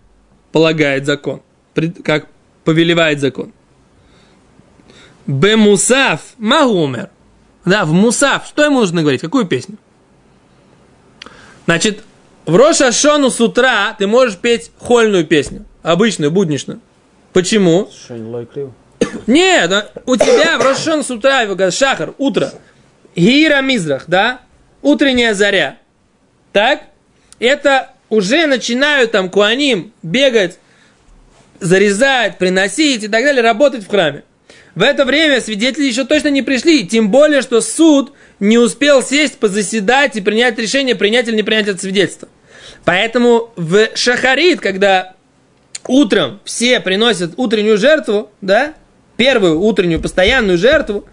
полагает 0.51 1.05
закон, 1.05 1.41
как 2.03 2.27
повелевает 2.63 3.19
закон. 3.19 3.53
Бемусав 5.27 6.21
Магумер. 6.37 7.09
Да, 7.65 7.85
в 7.85 7.91
Мусав. 7.91 8.47
Что 8.47 8.65
ему 8.65 8.79
нужно 8.79 9.01
говорить? 9.01 9.21
Какую 9.21 9.45
песню? 9.45 9.77
Значит, 11.65 12.03
в 12.45 12.55
Рошашону 12.55 13.29
с 13.29 13.39
утра 13.39 13.95
ты 13.97 14.07
можешь 14.07 14.37
петь 14.37 14.71
хольную 14.79 15.25
песню. 15.25 15.65
Обычную, 15.83 16.31
будничную. 16.31 16.79
Почему? 17.31 17.89
Нет, 19.27 19.69
да, 19.69 19.89
у 20.05 20.15
тебя 20.15 20.57
в 20.57 20.63
Рошон 20.63 21.03
с 21.03 21.11
утра, 21.11 21.45
шахар, 21.69 22.13
утро. 22.17 22.51
Гира 23.19 23.61
Мизрах, 23.61 24.05
да? 24.07 24.39
Утренняя 24.81 25.33
заря. 25.33 25.77
Так? 26.53 26.83
Это 27.39 27.91
уже 28.09 28.47
начинают 28.47 29.11
там 29.11 29.29
куаним 29.29 29.91
бегать, 30.03 30.57
зарезать, 31.59 32.37
приносить 32.37 33.03
и 33.03 33.07
так 33.07 33.23
далее, 33.23 33.43
работать 33.43 33.83
в 33.83 33.89
храме. 33.89 34.23
В 34.75 34.81
это 34.81 35.03
время 35.03 35.41
свидетели 35.41 35.85
еще 35.85 36.05
точно 36.05 36.29
не 36.29 36.41
пришли, 36.41 36.87
тем 36.87 37.11
более, 37.11 37.41
что 37.41 37.59
суд 37.59 38.13
не 38.39 38.57
успел 38.57 39.03
сесть, 39.03 39.37
позаседать 39.37 40.15
и 40.15 40.21
принять 40.21 40.57
решение, 40.57 40.95
принять 40.95 41.27
или 41.27 41.35
не 41.35 41.43
принять 41.43 41.67
это 41.67 41.79
свидетельство. 41.79 42.29
Поэтому 42.85 43.51
в 43.57 43.89
Шахарит, 43.95 44.61
когда 44.61 45.15
утром 45.87 46.39
все 46.45 46.79
приносят 46.79 47.33
утреннюю 47.35 47.77
жертву, 47.77 48.31
да, 48.39 48.73
первую 49.17 49.59
утреннюю 49.59 50.01
постоянную 50.01 50.57
жертву, 50.57 51.05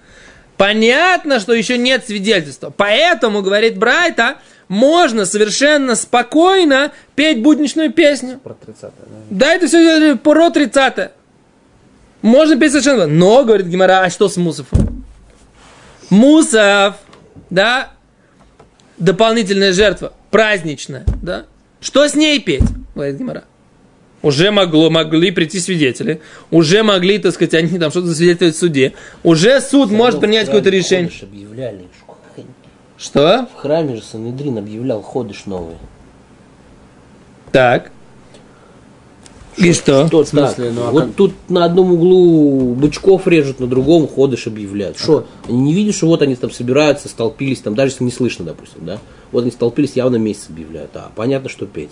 понятно, 0.57 1.41
что 1.41 1.53
еще 1.53 1.79
нет 1.79 2.07
свидетельства. 2.07 2.73
Поэтому, 2.77 3.43
говорит 3.43 3.79
Брайта, 3.79 4.37
можно 4.69 5.27
совершенно 5.27 5.95
спокойно 5.95 6.93
петь 7.15 7.43
будничную 7.43 7.93
песню. 7.93 8.39
Про 8.39 8.55
30 8.55 8.81
да? 8.81 8.91
Да, 9.31 9.55
это 9.55 9.67
все 9.67 10.17
про 10.17 10.51
30 10.51 11.11
Можно 12.23 12.57
петь 12.59 12.73
совершенно. 12.73 13.07
Но, 13.07 13.45
говорит 13.45 13.67
Гимара, 13.67 14.01
а 14.03 14.11
что 14.11 14.29
с 14.29 14.37
Мусафом? 14.37 15.05
Мусав, 16.11 16.97
да, 17.51 17.91
дополнительная 18.99 19.73
жертва, 19.73 20.13
праздничная, 20.31 21.05
да. 21.23 21.47
Что 21.81 22.09
с 22.09 22.15
ней 22.15 22.41
петь, 22.41 22.63
говорит 22.95 23.17
Гимара? 23.17 23.45
Уже 24.23 24.51
могло, 24.51 24.91
могли 24.91 25.31
прийти 25.31 25.61
свидетели, 25.61 26.21
уже 26.51 26.83
могли, 26.83 27.19
так 27.19 27.35
сказать, 27.35 27.55
они 27.55 27.79
там 27.79 27.91
что-то 27.91 28.09
засвидетельствовать 28.09 28.57
в 28.57 28.59
суде, 28.59 28.93
уже 29.23 29.61
суд 29.61 29.91
может 29.91 30.21
принять 30.21 30.47
какое-то 30.47 30.71
решение. 30.71 31.11
Объявляли. 31.23 31.85
Что? 32.99 33.47
В 33.55 33.61
храме 33.61 33.97
же 33.97 34.03
Санедрин 34.03 34.57
объявлял 34.59 35.03
ходыш 35.03 35.45
новый. 35.45 35.77
Так. 37.53 37.91
И 39.59 39.73
что? 39.73 40.07
Что 40.07 40.25
В 40.25 40.29
смысле? 40.29 40.67
так? 40.67 40.75
Ну, 40.75 40.87
а 40.87 40.91
вот 40.91 41.05
как? 41.05 41.15
тут 41.15 41.33
на 41.49 41.65
одном 41.65 41.93
углу 41.93 42.75
бычков 42.75 43.27
режут, 43.27 43.59
на 43.61 43.67
другом 43.67 44.07
ходыш 44.07 44.47
объявляют. 44.47 44.99
Что? 44.99 45.27
Они 45.49 45.59
не 45.59 45.75
видят, 45.75 45.95
что 45.95 46.07
вот 46.07 46.21
они 46.23 46.35
там 46.37 46.51
собираются, 46.51 47.09
столпились, 47.09 47.61
там 47.61 47.75
даже 47.75 47.93
если 47.93 48.05
не 48.05 48.11
слышно, 48.11 48.45
допустим, 48.45 48.85
да? 48.85 48.99
Вот 49.33 49.43
они 49.43 49.51
столпились, 49.51 49.93
явно 49.95 50.17
месяц 50.17 50.47
объявляют. 50.51 50.91
А, 50.95 51.11
понятно, 51.15 51.49
что 51.49 51.67
петь. 51.67 51.91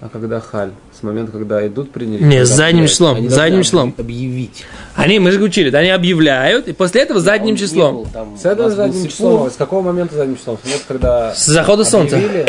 А 0.00 0.08
когда 0.08 0.38
халь? 0.38 0.70
С 0.98 1.02
момента, 1.02 1.32
когда 1.32 1.66
идут, 1.66 1.90
приняли? 1.90 2.22
Не, 2.22 2.30
когда 2.30 2.44
с 2.44 2.48
задним 2.50 2.72
приняли? 2.78 2.86
числом, 2.92 3.16
Они 3.16 3.28
задним 3.28 3.62
числом. 3.64 3.88
объ- 3.90 4.00
Объявить. 4.00 4.64
Они, 4.94 5.18
мы 5.18 5.32
же 5.32 5.42
учили, 5.42 5.74
они 5.74 5.90
объявляют, 5.90 6.68
и 6.68 6.72
после 6.72 7.02
этого 7.02 7.18
задним 7.20 7.48
Он 7.48 7.54
не 7.54 7.58
числом. 7.58 7.94
был 7.96 8.06
там, 8.12 8.38
С 8.38 8.44
этого 8.44 8.70
задним 8.70 8.94
Сипур. 8.94 9.10
числом. 9.10 9.50
С 9.50 9.56
какого 9.56 9.82
момента 9.82 10.14
задним 10.14 10.36
числом? 10.36 10.56
С 10.62 10.64
момента, 10.64 10.84
когда 10.86 11.34
С 11.34 11.46
захода 11.46 11.84
солнца. 11.84 12.16
объявили, 12.16 12.46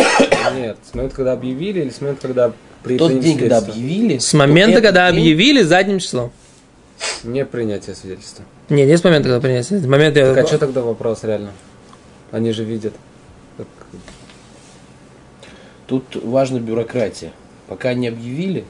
Нет, 0.59 0.77
с 0.89 0.93
момента, 0.93 1.15
когда 1.15 1.33
объявили, 1.33 1.81
или 1.81 1.89
с 1.89 2.01
момента, 2.01 2.21
когда 2.27 2.51
при 2.83 2.97
Тот 2.99 3.19
день, 3.19 3.38
когда 3.39 3.57
объявили. 3.57 4.19
С 4.19 4.33
момента, 4.33 4.81
когда 4.81 5.12
день- 5.12 5.19
объявили 5.21 5.63
задним 5.63 5.97
числом. 5.99 6.31
Не 7.23 7.45
принятие 7.45 7.95
свидетельства. 7.95 8.45
Не, 8.69 8.85
не 8.85 8.95
с 8.95 9.03
момента, 9.03 9.27
когда 9.29 9.41
принесли. 9.41 9.79
С 9.79 9.85
момента... 9.88 10.35
Так 10.35 10.43
а 10.43 10.47
что 10.47 10.59
тогда 10.59 10.81
вопрос 10.81 11.23
реально? 11.23 11.49
Они 12.31 12.51
же 12.51 12.63
видят. 12.63 12.93
Тут 15.88 16.03
важна 16.23 16.59
бюрократия. 16.59 17.31
Пока 17.69 17.93
не 17.93 18.08
объявили, 18.08 18.65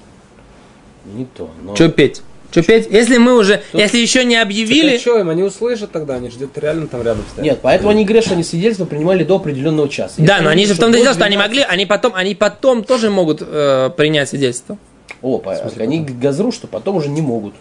не 1.06 1.26
то. 1.26 1.50
Но 1.64 1.74
Что 1.74 1.88
петь? 1.88 2.22
Что 2.52 2.64
петь? 2.64 2.88
Если 2.92 3.18
мы 3.18 3.38
уже, 3.38 3.62
если 3.72 3.98
еще 3.98 4.26
не 4.26 4.36
Так 4.36 4.46
объявили, 4.46 4.96
а 4.96 5.00
что 5.00 5.20
им? 5.20 5.30
Они 5.30 5.42
услышат 5.44 5.92
тогда, 5.92 6.16
они 6.16 6.30
ждут 6.30 6.58
реально 6.58 6.88
там 6.88 7.02
рядом 7.02 7.24
стоят. 7.32 7.46
Нет, 7.46 7.60
поэтому 7.62 7.92
они 7.92 8.04
говорят, 8.04 8.26
что 8.26 8.34
они 8.34 8.44
свидетельство 8.44 8.86
принимали 8.86 9.24
до 9.24 9.38
определенного 9.38 9.88
часа. 9.88 10.16
да, 10.18 10.34
Если 10.34 10.44
но 10.44 10.50
они 10.50 10.66
же 10.66 10.74
в 10.74 10.80
том-то 10.80 10.98
дело, 10.98 11.14
что 11.14 11.24
они 11.24 11.38
12 11.38 11.48
могли, 11.50 11.64
они 11.64 11.86
потом, 11.86 12.14
они 12.14 12.36
потом 12.36 12.84
тоже 12.84 13.10
могут 13.10 13.42
э, 13.42 13.92
принять 13.96 14.28
свидетельство. 14.30 14.78
О, 15.22 15.38
по- 15.38 15.56
они 15.78 16.02
газру, 16.04 16.52
что 16.52 16.68
потом 16.68 16.98
уже 16.98 17.08
не 17.08 17.22
могут. 17.22 17.54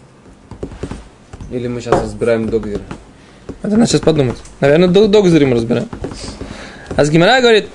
Или 1.51 1.67
мы 1.67 1.79
сейчас 1.79 2.01
разбираем 2.01 2.49
договор. 2.49 2.81
Это 3.61 3.77
надо 3.77 3.87
сейчас 3.87 4.01
подумать. 4.01 4.37
Наверное, 4.59 4.89
до, 4.89 5.07
до 5.07 5.21
Гзыри 5.21 5.45
мы 5.45 5.55
разбираем. 5.55 5.87
А 6.95 7.05
с 7.05 7.09
Гимара 7.09 7.39
говорит, 7.41 7.67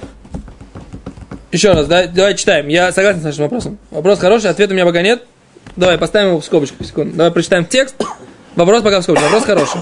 еще 1.55 1.73
раз, 1.73 1.87
да, 1.87 2.07
давай 2.09 2.35
читаем. 2.35 2.67
Я 2.67 2.91
согласен 2.91 3.21
с 3.21 3.25
нашим 3.25 3.45
вопросом. 3.45 3.79
Вопрос 3.93 4.19
хороший, 4.19 4.51
ответа 4.51 4.73
у 4.73 4.75
меня 4.75 4.85
пока 4.85 5.03
нет. 5.03 5.23
Давай, 5.77 5.99
поставим 5.99 6.31
его 6.31 6.41
в 6.41 6.45
скобочку, 6.45 6.83
секунду. 6.83 7.17
Давай 7.17 7.31
прочитаем 7.31 7.65
текст. 7.65 7.95
Вопрос 8.57 8.83
пока 8.83 9.01
в 9.01 9.03
скобочку. 9.05 9.25
Вопрос 9.25 9.45
хороший. 9.45 9.81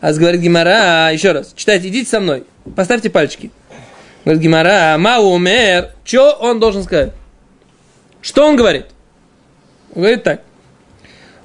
А 0.00 0.12
говорит 0.12 0.40
Гимара, 0.40 1.12
еще 1.12 1.32
раз, 1.32 1.52
читайте, 1.54 1.88
идите 1.88 2.10
со 2.10 2.18
мной. 2.18 2.44
Поставьте 2.74 3.08
пальчики. 3.08 3.52
Говорит 4.24 4.42
Гимара, 4.42 4.96
Мау 4.98 5.30
умер. 5.30 5.90
Что 6.04 6.32
он 6.32 6.58
должен 6.58 6.82
сказать? 6.82 7.12
Что 8.20 8.46
он 8.46 8.56
говорит? 8.56 8.86
Он 9.94 10.02
говорит 10.02 10.24
так. 10.24 10.42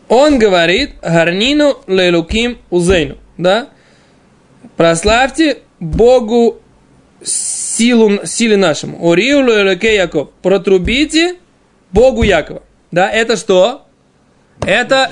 Он 0.07 0.39
говорит, 0.39 0.95
гарнину 1.01 1.77
лелуким 1.85 2.57
узейну. 2.69 3.17
Да? 3.37 3.69
Прославьте 4.75 5.59
Богу 5.79 6.61
силу, 7.25 8.25
силе 8.25 8.57
нашему. 8.57 9.11
Ориу 9.11 9.41
лелуке 9.41 9.95
Яков. 9.95 10.29
Протрубите 10.41 11.35
Богу 11.91 12.23
Якова. 12.23 12.63
Да, 12.91 13.09
это 13.09 13.35
что? 13.35 13.85
Это 14.61 15.11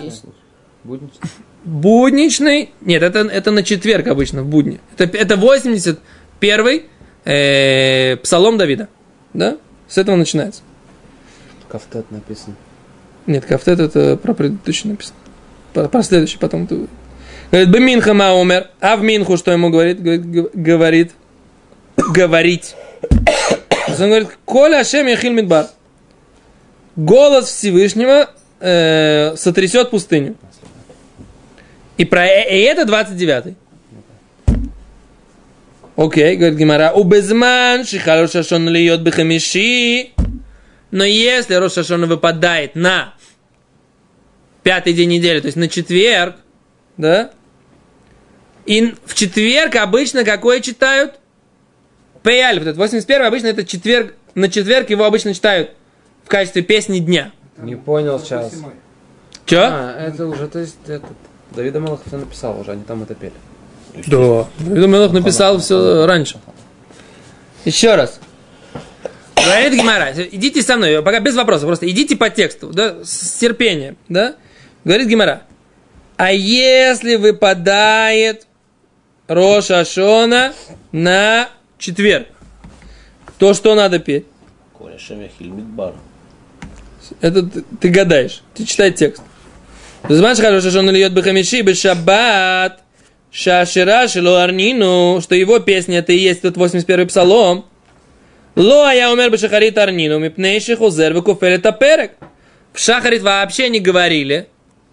Буднично? 0.84 1.19
будничный, 1.63 2.71
нет, 2.82 3.04
это, 3.04 3.19
это 3.19 3.52
на 3.52 3.63
четверг 3.63 4.08
обычно, 4.08 4.43
в 4.43 4.47
будни. 4.47 4.80
Это, 4.97 5.17
это 5.17 5.36
81 5.38 6.84
э, 7.26 8.17
псалом 8.17 8.58
Давида. 8.58 8.89
Да? 9.34 9.58
С 9.88 9.97
этого 9.97 10.15
начинается. 10.15 10.62
Кафтет 11.69 12.10
написано. 12.12 12.56
Нет, 13.26 13.45
кафтет 13.45 13.80
это 13.80 14.17
про 14.17 14.34
предыдущий 14.34 14.89
написано. 14.89 15.17
Про, 15.73 15.88
про 15.88 16.04
следующий 16.04 16.38
потом. 16.38 16.65
Говорит, 16.65 17.69
Беминха 17.69 18.13
ма 18.13 18.34
умер. 18.34 18.69
А 18.80 18.97
в 18.97 19.04
Минху 19.04 19.38
что 19.38 19.52
ему 19.52 19.69
говорит? 19.69 20.02
Говорит, 20.02 20.54
говорит. 20.54 21.12
Говорить. 21.97 22.75
Он 23.88 24.08
говорит, 24.10 24.29
Коля 24.45 24.79
Ашем 24.79 25.08
Яхиль 25.08 25.34
Мидбар. 25.34 25.67
Голос 26.95 27.47
Всевышнего 27.47 28.29
э, 28.60 29.36
сотрясет 29.36 29.89
пустыню. 29.89 30.36
И, 31.97 32.06
про, 32.06 32.25
и 32.25 32.60
это 32.62 32.84
29-й. 32.84 33.56
Окей, 35.95 36.36
говорит 36.36 36.58
Гимара. 36.58 36.91
Убезман 36.91 37.86
шихал 37.86 38.21
Рошашон 38.21 38.67
льет 38.69 39.01
бехамиши. 39.01 40.12
Но 40.91 41.03
если 41.03 41.56
Рошашона 41.56 42.08
выпадает 42.08 42.75
на 42.75 43.13
пятый 44.63 44.93
день 44.93 45.10
недели, 45.10 45.39
то 45.39 45.47
есть 45.47 45.58
на 45.58 45.67
четверг, 45.67 46.36
да, 46.97 47.32
и 48.65 48.93
в 49.06 49.13
четверг 49.13 49.75
обычно 49.75 50.23
какое 50.23 50.62
читают? 50.62 51.19
Пеяль, 52.23 52.59
вот 52.59 52.67
этот 52.67 52.77
81 52.77 53.25
обычно 53.25 53.47
это 53.47 53.65
четверг, 53.65 54.15
на 54.33 54.49
четверг 54.49 54.89
его 54.89 55.03
обычно 55.05 55.33
читают 55.33 55.71
в 56.23 56.29
качестве 56.29 56.62
песни 56.62 56.99
дня. 56.99 57.31
Не 57.57 57.75
понял 57.75 58.19
сейчас. 58.19 58.53
Че? 59.45 59.59
А, 59.59 60.07
это 60.07 60.25
уже, 60.27 60.47
то 60.47 60.59
есть, 60.59 60.77
этот, 60.88 61.12
Давида 61.51 61.81
Малахов 61.81 62.07
все 62.07 62.17
написал 62.17 62.59
уже, 62.59 62.71
они 62.71 62.83
там 62.83 63.03
это 63.03 63.13
пели. 63.13 63.33
Да. 64.07 64.47
Давид 64.59 64.88
Мелах 64.88 65.12
написал 65.12 65.59
все 65.59 66.05
раньше. 66.05 66.39
Еще 67.65 67.95
раз. 67.95 68.19
Говорит 69.36 69.73
Гимара, 69.73 70.12
идите 70.31 70.62
со 70.62 70.77
мной, 70.77 71.03
пока 71.03 71.19
без 71.19 71.36
вопросов, 71.36 71.65
просто 71.65 71.89
идите 71.89 72.15
по 72.15 72.29
тексту, 72.29 72.69
да, 72.69 73.03
с 73.03 73.38
терпением, 73.38 73.97
да. 74.07 74.36
Говорит 74.86 75.07
Гимара, 75.07 75.43
а 76.15 76.31
если 76.31 77.15
выпадает 77.15 78.47
Роша 79.27 79.81
Ашона 79.81 80.53
на 80.91 81.49
четверг, 81.77 82.27
то 83.38 83.53
что 83.53 83.75
надо 83.75 83.99
петь? 83.99 84.25
Это 87.21 87.43
ты, 87.43 87.63
ты 87.79 87.89
гадаешь, 87.89 88.41
ты 88.53 88.65
читай 88.65 88.91
текст. 88.91 89.21
Знаешь, 90.07 90.39
хорошо, 90.39 90.69
что 90.69 90.79
он 90.79 90.89
льет 90.89 91.13
бахамиши 91.13 91.62
бешаббат, 91.62 92.79
шашира 93.31 94.05
арнину, 94.43 95.19
что 95.21 95.36
его 95.36 95.59
песня 95.59 95.99
это 95.99 96.13
и 96.13 96.17
есть 96.17 96.41
тот 96.41 96.57
81 96.57 97.07
псалом. 97.07 97.65
Ло 98.55 98.89
а 98.89 98.93
я 98.93 99.12
умер 99.12 99.31
бешахарит 99.31 99.77
арнину, 99.77 100.19
мипнейши 100.19 100.75
хузер 100.75 101.13
выкуфелет 101.13 101.65
аперек. 101.65 102.12
В 102.71 102.79
шахарит 102.79 103.23
вообще 103.23 103.69
не 103.69 103.79
говорили, 103.79 104.47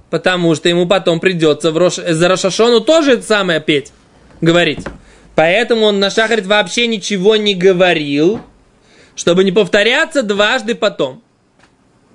потому 0.08 0.54
что 0.54 0.68
ему 0.68 0.86
потом 0.86 1.20
придется 1.20 1.70
в 1.70 1.76
Рош... 1.76 1.96
за 1.96 2.28
Рошашону 2.28 2.80
тоже 2.80 3.12
это 3.12 3.22
самое 3.22 3.60
петь, 3.60 3.92
говорить. 4.40 4.80
Поэтому 5.40 5.86
он 5.86 6.00
на 6.00 6.10
шахарит 6.10 6.44
вообще 6.44 6.86
ничего 6.86 7.34
не 7.36 7.54
говорил, 7.54 8.42
чтобы 9.14 9.42
не 9.42 9.52
повторяться 9.52 10.22
дважды 10.22 10.74
потом. 10.74 11.22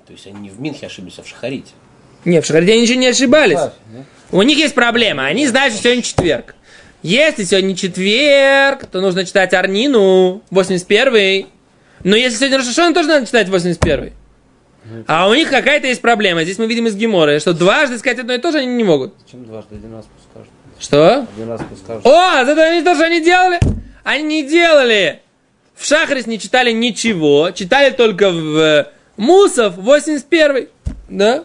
То 0.06 0.12
есть 0.12 0.28
они 0.28 0.42
не 0.42 0.48
в 0.48 0.60
Минхе 0.60 0.86
ошиблись, 0.86 1.18
а 1.18 1.24
в 1.24 1.26
Шахарите. 1.26 1.72
Нет, 2.24 2.44
в 2.44 2.46
Шахарите 2.46 2.74
они 2.74 2.82
ничего 2.82 3.00
не 3.00 3.08
ошибались. 3.08 3.58
У 4.30 4.40
них 4.42 4.56
есть 4.58 4.76
проблема. 4.76 5.26
Они 5.26 5.44
знают, 5.48 5.74
что 5.74 5.82
сегодня 5.82 6.04
четверг. 6.04 6.54
Если 7.02 7.42
сегодня 7.42 7.74
четверг, 7.74 8.86
то 8.86 9.00
нужно 9.00 9.24
читать 9.24 9.54
Арнину, 9.54 10.42
81 10.50 11.48
Но 12.04 12.14
если 12.14 12.38
сегодня 12.38 12.58
Рошашон, 12.58 12.94
тоже 12.94 13.08
надо 13.08 13.26
читать 13.26 13.48
81 13.48 14.12
А 15.08 15.28
у 15.28 15.34
них 15.34 15.50
какая-то 15.50 15.88
есть 15.88 16.00
проблема. 16.00 16.44
Здесь 16.44 16.58
мы 16.58 16.68
видим 16.68 16.86
из 16.86 16.94
Гемора, 16.94 17.40
что 17.40 17.54
дважды 17.54 17.98
сказать 17.98 18.20
одно 18.20 18.34
и 18.34 18.38
то 18.38 18.52
же 18.52 18.58
они 18.58 18.68
не 18.68 18.84
могут. 18.84 19.14
Зачем 19.24 19.44
дважды? 19.44 19.74
Один 19.74 19.94
раз. 19.94 20.04
Что? 20.78 21.26
О, 22.04 22.42
это 22.42 22.62
они 22.64 22.82
то, 22.82 22.94
что 22.94 23.04
они 23.04 23.22
делали? 23.22 23.58
Они 24.04 24.22
не 24.22 24.48
делали. 24.48 25.20
В 25.74 25.84
Шахрис 25.84 26.26
не 26.26 26.38
читали 26.38 26.72
ничего. 26.72 27.50
Читали 27.50 27.90
только 27.90 28.30
в 28.30 28.56
э, 28.56 28.86
Мусов 29.16 29.76
81 29.76 30.68
Да? 31.08 31.38
То 31.40 31.44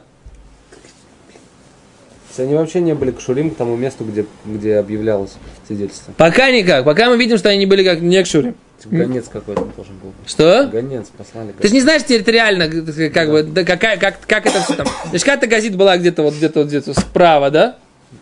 есть 2.30 2.40
Они 2.40 2.56
вообще 2.56 2.80
не 2.80 2.94
были 2.94 3.12
кшурим 3.12 3.52
к 3.52 3.58
тому 3.58 3.76
месту, 3.76 4.06
где, 4.06 4.26
где 4.46 4.78
объявлялось 4.78 5.32
свидетельство. 5.68 6.14
Пока 6.18 6.50
никак. 6.52 6.86
Пока 6.86 7.10
мы 7.10 7.18
видим, 7.18 7.38
что 7.38 7.50
они 7.50 7.66
были 7.66 7.84
как 7.84 8.00
не 8.00 8.24
к 8.24 8.28
Шуре. 8.28 8.54
Типа 8.82 8.96
гонец 8.96 9.28
какой-то 9.28 9.66
должен 9.76 9.96
был. 9.98 10.14
Что? 10.26 10.70
Гонец 10.72 11.08
послали. 11.16 11.52
Ты 11.60 11.68
же 11.68 11.74
не 11.74 11.82
знаешь 11.82 12.04
территориально, 12.04 12.68
как 13.10 13.32
бы, 13.32 13.44
да, 13.44 13.64
какая, 13.64 13.98
как, 13.98 14.20
как 14.26 14.46
это 14.46 14.62
все 14.62 14.74
там. 14.74 14.88
Лешката 15.12 15.46
газет 15.46 15.76
была 15.76 15.98
где-то 15.98 16.24
вот 16.24 16.34
где-то 16.34 16.60
вот 16.60 16.68
где-то 16.70 16.94
справа, 17.00 17.52
да? 17.52 17.78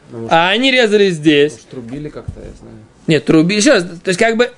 Ну, 0.09 0.19
может, 0.19 0.33
А 0.33 0.49
они 0.49 0.71
резали 0.71 1.09
здесь. 1.09 1.53
может, 1.53 1.67
трубили 1.69 2.09
как-то, 2.09 2.39
я 2.39 2.51
знаю. 2.59 2.75
Нет, 3.07 3.25
труби. 3.25 3.55
Еще 3.55 3.73
раз, 3.73 3.83
то 3.83 4.09
есть 4.09 4.19
как 4.19 4.37
бы, 4.37 4.51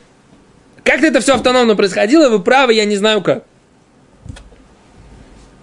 как-то 0.83 1.07
это 1.07 1.21
все 1.21 1.35
автономно 1.35 1.75
происходило, 1.75 2.29
вы 2.29 2.41
правы, 2.41 2.73
я 2.73 2.85
не 2.85 2.97
знаю 2.97 3.21
как. 3.21 3.43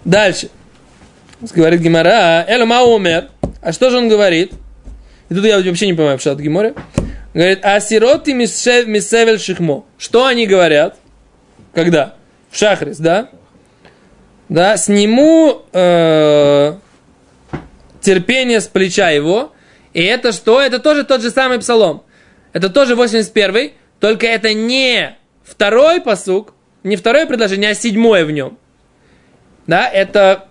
Дальше. 0.05 0.49
Говорит 1.41 1.81
Гимара, 1.81 2.45
Элма 2.47 2.83
умер. 2.83 3.29
А 3.61 3.71
что 3.71 3.89
же 3.89 3.97
он 3.97 4.09
говорит? 4.09 4.53
И 5.29 5.35
тут 5.35 5.45
я 5.45 5.59
вообще 5.59 5.87
не 5.87 5.93
понимаю, 5.93 6.19
что 6.19 6.31
от 6.31 6.39
Гиморе. 6.39 6.73
Говорит, 7.33 7.63
асироти 7.63 8.31
мисевель 8.31 9.39
шихмо. 9.39 9.85
Что 9.97 10.25
они 10.25 10.47
говорят? 10.47 10.97
Когда? 11.73 12.15
В 12.49 12.57
Шахрис, 12.57 12.97
да? 12.97 13.29
Да, 14.49 14.77
сниму 14.77 15.61
э, 15.71 16.73
терпение 18.01 18.59
с 18.59 18.67
плеча 18.67 19.11
его. 19.11 19.53
И 19.99 20.01
это 20.01 20.31
что? 20.31 20.61
Это 20.61 20.79
тоже 20.79 21.03
тот 21.03 21.21
же 21.21 21.29
самый 21.29 21.59
псалом. 21.59 22.03
Это 22.53 22.69
тоже 22.69 22.95
81 22.95 23.71
только 23.99 24.27
это 24.27 24.53
не 24.53 25.17
второй 25.43 25.99
посук, 25.99 26.53
не 26.85 26.95
второе 26.95 27.25
предложение, 27.25 27.71
а 27.71 27.75
седьмое 27.75 28.23
в 28.23 28.31
нем. 28.31 28.57
Да, 29.67 29.89
это... 29.89 30.45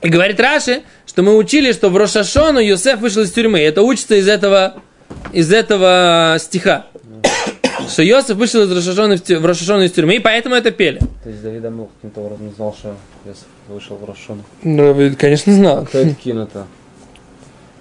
И 0.00 0.08
говорит 0.08 0.40
Раши, 0.40 0.84
что 1.04 1.22
мы 1.22 1.36
учили, 1.36 1.72
что 1.72 1.90
в 1.90 1.98
Рошашону 1.98 2.58
Йосеф 2.58 2.98
вышел 3.00 3.24
из 3.24 3.32
тюрьмы. 3.32 3.60
Это 3.60 3.82
учится 3.82 4.14
из 4.14 4.26
этого, 4.26 4.80
из 5.34 5.52
этого 5.52 6.38
стиха. 6.40 6.86
что 7.90 8.02
Йосиф 8.02 8.36
вышел 8.36 8.62
из 8.62 8.72
Рошашона 8.72 9.18
в, 9.18 9.28
в 9.28 9.44
Рошашону 9.44 9.82
из 9.82 9.92
тюрьмы, 9.92 10.16
и 10.16 10.18
поэтому 10.18 10.54
это 10.54 10.70
пели. 10.70 11.00
То 11.22 11.28
есть 11.28 11.42
Давид 11.42 11.62
Амел 11.62 11.90
каким-то 11.96 12.22
образом 12.22 12.54
знал, 12.56 12.74
что 12.74 12.96
Иосиф 13.26 13.44
вышел 13.68 13.96
в 13.96 14.04
Рошон. 14.06 14.42
Ну, 14.62 15.14
конечно, 15.18 15.52
знал. 15.52 15.84
Кто 15.84 15.98
это 15.98 16.14
кинуто? 16.14 16.66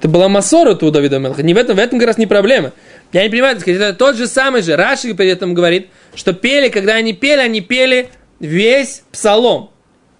Это 0.05 0.11
была 0.11 0.29
Масора 0.29 0.77
у 0.79 0.91
Давида 0.91 1.17
Мелха. 1.17 1.41
Не 1.41 1.55
в 1.55 1.57
этом, 1.57 1.77
в 1.77 1.79
этом 1.79 1.97
как 1.97 2.09
раз 2.09 2.19
не 2.19 2.27
проблема. 2.27 2.73
Я 3.11 3.23
не 3.23 3.29
понимаю, 3.29 3.59
сказать, 3.59 3.81
это 3.81 3.95
тот 3.95 4.15
же 4.15 4.27
самый 4.27 4.61
же. 4.61 4.75
Раши 4.75 5.15
при 5.15 5.27
этом 5.27 5.55
говорит, 5.55 5.87
что 6.13 6.31
пели, 6.31 6.69
когда 6.69 6.93
они 6.93 7.13
пели, 7.13 7.39
они 7.39 7.59
пели 7.61 8.09
весь 8.39 9.01
псалом. 9.11 9.71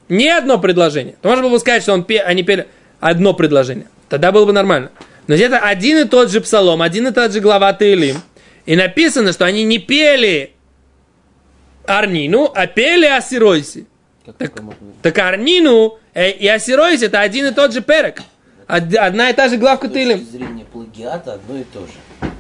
Не 0.10 0.28
одно 0.30 0.58
предложение. 0.58 1.17
То 1.21 1.30
можно 1.30 1.43
было 1.43 1.52
бы 1.52 1.60
сказать, 1.60 1.84
что 1.84 1.93
он 1.93 2.04
пе- 2.04 2.21
они 2.21 2.41
пели 2.41 2.65
одно 3.00 3.36
предложение. 3.36 3.86
Тогда 4.10 4.32
было 4.32 4.45
бы 4.45 4.54
нормально. 4.54 4.89
Но 5.28 5.36
это 5.36 5.60
один 5.60 6.00
и 6.00 6.06
тот 6.06 6.32
же 6.32 6.41
псалом, 6.41 6.82
один 6.82 7.06
и 7.06 7.12
тот 7.12 7.32
же 7.32 7.39
глава 7.39 7.71
Таилим. 7.71 8.24
И 8.65 8.76
написано, 8.76 9.34
что 9.34 9.45
они 9.45 9.63
не 9.65 9.78
пели 9.78 10.54
Арнину, 11.86 12.52
а 12.56 12.65
пели 12.65 13.06
Асиройси. 13.06 13.86
Так-? 14.39 14.52
Так 15.04 15.15
Арнину 15.19 16.00
э, 16.15 16.32
и 16.32 16.48
Асиройси 16.48 17.06
это 17.06 17.21
один 17.21 17.45
и 17.45 17.52
тот 17.52 17.71
же 17.71 17.82
перек. 17.82 18.24
Од- 18.67 18.95
Одна 18.95 19.30
и 19.30 19.34
та 19.34 19.47
же 19.49 19.58
главка 19.58 19.88
С 19.88 19.91
Таилим. 19.91 20.19
точки 20.19 20.32
зрения 20.32 20.65
плагиата 20.71 21.34
одно 21.34 21.58
и 21.58 21.63
то 21.63 21.82
же. 21.82 22.32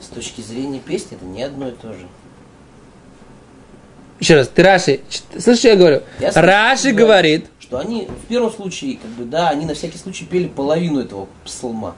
С 0.00 0.06
точки 0.06 0.40
зрения 0.40 0.78
песни 0.80 1.16
это 1.16 1.26
не 1.26 1.42
одно 1.42 1.68
и 1.68 1.72
то 1.72 1.92
же. 1.92 2.06
Еще 4.20 4.34
раз, 4.34 4.48
ты 4.48 4.62
Раши, 4.62 5.00
слышишь, 5.38 5.58
что 5.60 5.68
я 5.68 5.76
говорю? 5.76 6.02
Я 6.18 6.32
Раши 6.34 6.88
что 6.88 6.94
говорит, 6.96 7.46
Что 7.60 7.78
они 7.78 8.06
в 8.06 8.26
первом 8.26 8.50
случае, 8.50 8.96
как 8.96 9.10
бы, 9.12 9.24
да, 9.24 9.50
они 9.50 9.64
на 9.66 9.74
всякий 9.74 9.98
случай 9.98 10.24
пели 10.24 10.48
половину 10.48 11.00
этого 11.00 11.28
псалма. 11.44 11.94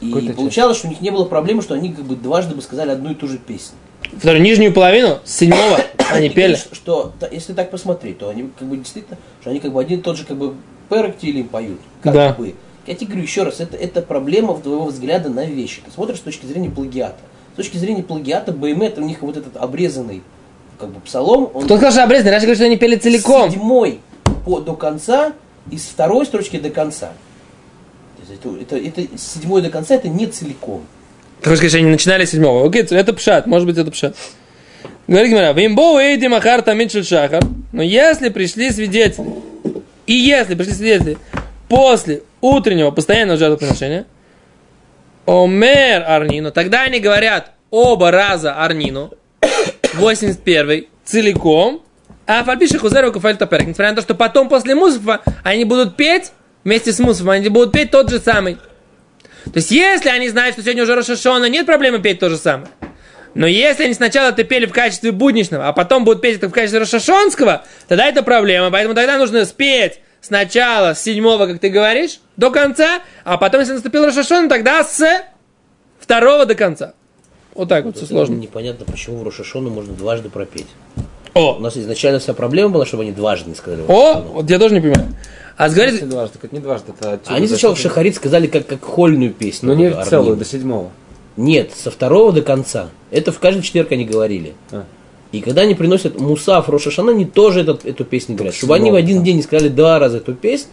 И 0.00 0.08
Какой-то 0.12 0.32
получалось, 0.32 0.78
что 0.78 0.88
у 0.88 0.90
них 0.90 1.00
не 1.00 1.10
было 1.10 1.24
проблемы, 1.26 1.62
что 1.62 1.74
они 1.74 1.92
как 1.92 2.04
бы 2.04 2.16
дважды 2.16 2.54
бы 2.56 2.62
сказали 2.62 2.90
одну 2.90 3.12
и 3.12 3.14
ту 3.14 3.28
же 3.28 3.38
песню. 3.38 3.76
вторую 4.16 4.42
нижнюю 4.42 4.72
половину 4.72 5.18
с 5.24 5.36
седьмого 5.36 5.78
они 6.10 6.28
пели. 6.30 6.56
Что, 6.72 7.12
та- 7.20 7.28
если 7.28 7.52
так 7.52 7.70
посмотреть, 7.70 8.18
то 8.18 8.28
они 8.30 8.50
как 8.58 8.66
бы 8.66 8.76
действительно, 8.76 9.16
что 9.40 9.50
они 9.50 9.60
как 9.60 9.72
бы 9.72 9.80
один 9.80 10.00
и 10.00 10.02
тот 10.02 10.16
же 10.16 10.24
как 10.24 10.36
бы 10.36 10.54
перек 10.90 11.22
им 11.22 11.46
поют. 11.46 11.80
Как 12.02 12.12
Да. 12.14 12.32
бы. 12.32 12.54
Я 12.88 12.94
тебе 12.94 13.08
говорю 13.08 13.22
еще 13.22 13.42
раз, 13.42 13.60
это, 13.60 13.76
это 13.76 14.00
проблема 14.00 14.58
твоего 14.58 14.86
взгляда 14.86 15.28
на 15.28 15.44
вещи. 15.44 15.82
Ты 15.84 15.90
смотришь 15.92 16.18
с 16.18 16.22
точки 16.22 16.46
зрения 16.46 16.70
плагиата. 16.70 17.18
С 17.52 17.56
точки 17.56 17.76
зрения 17.76 18.02
плагиата, 18.02 18.50
БМЭ, 18.50 18.94
у 18.96 19.02
них 19.02 19.20
вот 19.20 19.36
этот 19.36 19.58
обрезанный 19.58 20.22
как 20.80 20.88
бы 20.88 21.00
псалом, 21.00 21.50
он 21.52 21.64
Кто 21.64 21.76
сказал, 21.76 21.92
что 21.92 22.04
обрезанный? 22.04 22.30
Раши 22.30 22.46
говорит, 22.46 22.56
что 22.56 22.64
они 22.64 22.78
пели 22.78 22.96
целиком. 22.96 23.50
с 23.50 23.52
седьмой 23.52 24.00
по, 24.46 24.60
до 24.60 24.74
конца 24.74 25.34
и 25.70 25.76
с 25.76 25.82
второй 25.82 26.24
строчки 26.24 26.58
до 26.58 26.70
конца. 26.70 27.12
Это, 28.32 28.56
это, 28.58 28.76
это 28.78 29.18
с 29.18 29.34
седьмой 29.34 29.60
до 29.60 29.68
конца 29.68 29.94
это 29.94 30.08
не 30.08 30.26
целиком. 30.26 30.80
Ты 31.42 31.50
хочешь 31.50 31.58
сказать, 31.58 31.72
что 31.72 31.78
они 31.80 31.90
начинали 31.90 32.24
с 32.24 32.30
седьмого? 32.30 32.66
Окей, 32.66 32.84
это 32.84 33.12
пшат, 33.12 33.46
может 33.46 33.68
быть, 33.68 33.76
это 33.76 33.90
пшат. 33.90 34.16
Говорит 35.06 35.30
Гимара, 35.30 35.52
«Вимбоу 35.52 35.98
эйди 35.98 36.28
махар 36.28 36.62
тамид 36.62 36.90
шахар». 37.04 37.42
Но 37.72 37.82
если 37.82 38.30
пришли 38.30 38.70
свидетели, 38.70 39.34
и 40.06 40.14
если 40.14 40.54
пришли 40.54 40.72
свидетели 40.72 41.18
после 41.68 42.22
утреннего 42.40 42.90
постоянного 42.90 43.38
жертвоприношения, 43.38 44.06
омер 45.26 46.04
арнину, 46.06 46.50
тогда 46.50 46.82
они 46.82 47.00
говорят 47.00 47.52
оба 47.70 48.10
раза 48.10 48.54
арнину, 48.54 49.12
81 49.94 50.86
целиком, 51.04 51.82
а 52.26 52.44
фальпиши 52.44 52.78
хузеру 52.78 53.12
куфаль 53.12 53.36
таперек. 53.36 53.68
Несмотря 53.68 53.90
на 53.90 53.96
то, 53.96 54.02
что 54.02 54.14
потом 54.14 54.48
после 54.48 54.74
мусфа 54.74 55.20
они 55.42 55.64
будут 55.64 55.96
петь, 55.96 56.32
вместе 56.64 56.92
с 56.92 56.98
мусфом, 56.98 57.30
они 57.30 57.48
будут 57.48 57.72
петь 57.72 57.90
тот 57.90 58.10
же 58.10 58.18
самый. 58.18 58.56
То 59.44 59.56
есть, 59.56 59.70
если 59.70 60.10
они 60.10 60.28
знают, 60.28 60.54
что 60.54 60.62
сегодня 60.62 60.82
уже 60.82 60.94
Рошашона, 60.94 61.48
нет 61.48 61.64
проблемы 61.64 62.00
петь 62.00 62.18
то 62.18 62.28
же 62.28 62.36
самое. 62.36 62.68
Но 63.34 63.46
если 63.46 63.84
они 63.84 63.94
сначала 63.94 64.30
это 64.30 64.44
пели 64.44 64.66
в 64.66 64.72
качестве 64.72 65.12
будничного, 65.12 65.68
а 65.68 65.72
потом 65.72 66.04
будут 66.04 66.20
петь 66.20 66.36
это 66.36 66.48
в 66.48 66.52
качестве 66.52 66.80
Рошашонского, 66.80 67.64
тогда 67.86 68.06
это 68.06 68.22
проблема. 68.22 68.70
Поэтому 68.70 68.94
тогда 68.94 69.16
нужно 69.16 69.44
спеть 69.44 70.00
сначала 70.20 70.94
с 70.94 71.02
седьмого, 71.02 71.46
как 71.46 71.58
ты 71.58 71.68
говоришь, 71.68 72.20
до 72.36 72.50
конца, 72.50 73.00
а 73.24 73.36
потом, 73.36 73.60
если 73.60 73.74
наступил 73.74 74.04
Рошашон, 74.04 74.48
тогда 74.48 74.84
с 74.84 75.02
второго 75.98 76.46
до 76.46 76.54
конца. 76.54 76.94
Вот 77.54 77.68
так 77.68 77.84
вот 77.84 77.96
все 77.96 78.04
Это 78.04 78.14
сложно. 78.14 78.34
Непонятно, 78.34 78.86
почему 78.86 79.18
в 79.18 79.22
Рошашону 79.24 79.70
можно 79.70 79.92
дважды 79.94 80.28
пропеть. 80.28 80.66
У 81.34 81.40
О, 81.40 81.58
нас 81.58 81.76
изначально 81.76 82.18
вся 82.20 82.34
проблема 82.34 82.70
была, 82.70 82.86
чтобы 82.86 83.02
они 83.02 83.12
дважды 83.12 83.50
не 83.50 83.56
сказали. 83.56 83.82
о, 83.88 84.08
Рошашону. 84.14 84.32
вот 84.32 84.50
я 84.50 84.58
тоже 84.58 84.74
не 84.74 84.80
понимаю. 84.80 85.14
А 85.56 85.64
Если 85.64 85.76
говорит, 85.80 86.08
дважды, 86.08 86.38
это 86.40 86.54
не 86.54 86.60
дважды, 86.60 86.92
это 86.96 87.12
отсюда 87.14 87.34
Они 87.34 87.48
сначала 87.48 87.74
в. 87.74 87.78
Шахарит 87.80 88.14
сказали 88.14 88.46
как, 88.46 88.66
как 88.66 88.84
хольную 88.84 89.32
песню. 89.32 89.68
Ну 89.70 89.74
не 89.74 89.90
вот, 89.90 90.06
целую, 90.06 90.36
до 90.36 90.44
седьмого. 90.44 90.90
Нет, 91.36 91.72
со 91.74 91.90
второго 91.90 92.32
до 92.32 92.42
конца. 92.42 92.90
Это 93.10 93.32
в 93.32 93.40
каждый 93.40 93.62
четверг 93.62 93.90
они 93.92 94.04
говорили. 94.04 94.54
А. 94.70 94.84
И 95.32 95.40
когда 95.40 95.62
они 95.62 95.74
приносят 95.74 96.18
Мусав, 96.18 96.68
Рошашана, 96.68 97.12
они 97.12 97.26
тоже 97.26 97.60
этот, 97.60 97.84
эту 97.84 98.04
песню 98.04 98.34
говорят. 98.34 98.54
Чтобы 98.54 98.74
они 98.74 98.90
в 98.90 98.94
один 98.94 99.22
день 99.22 99.36
не 99.36 99.42
сказали 99.42 99.68
два 99.68 99.98
раза 99.98 100.18
эту 100.18 100.34
песнь, 100.34 100.68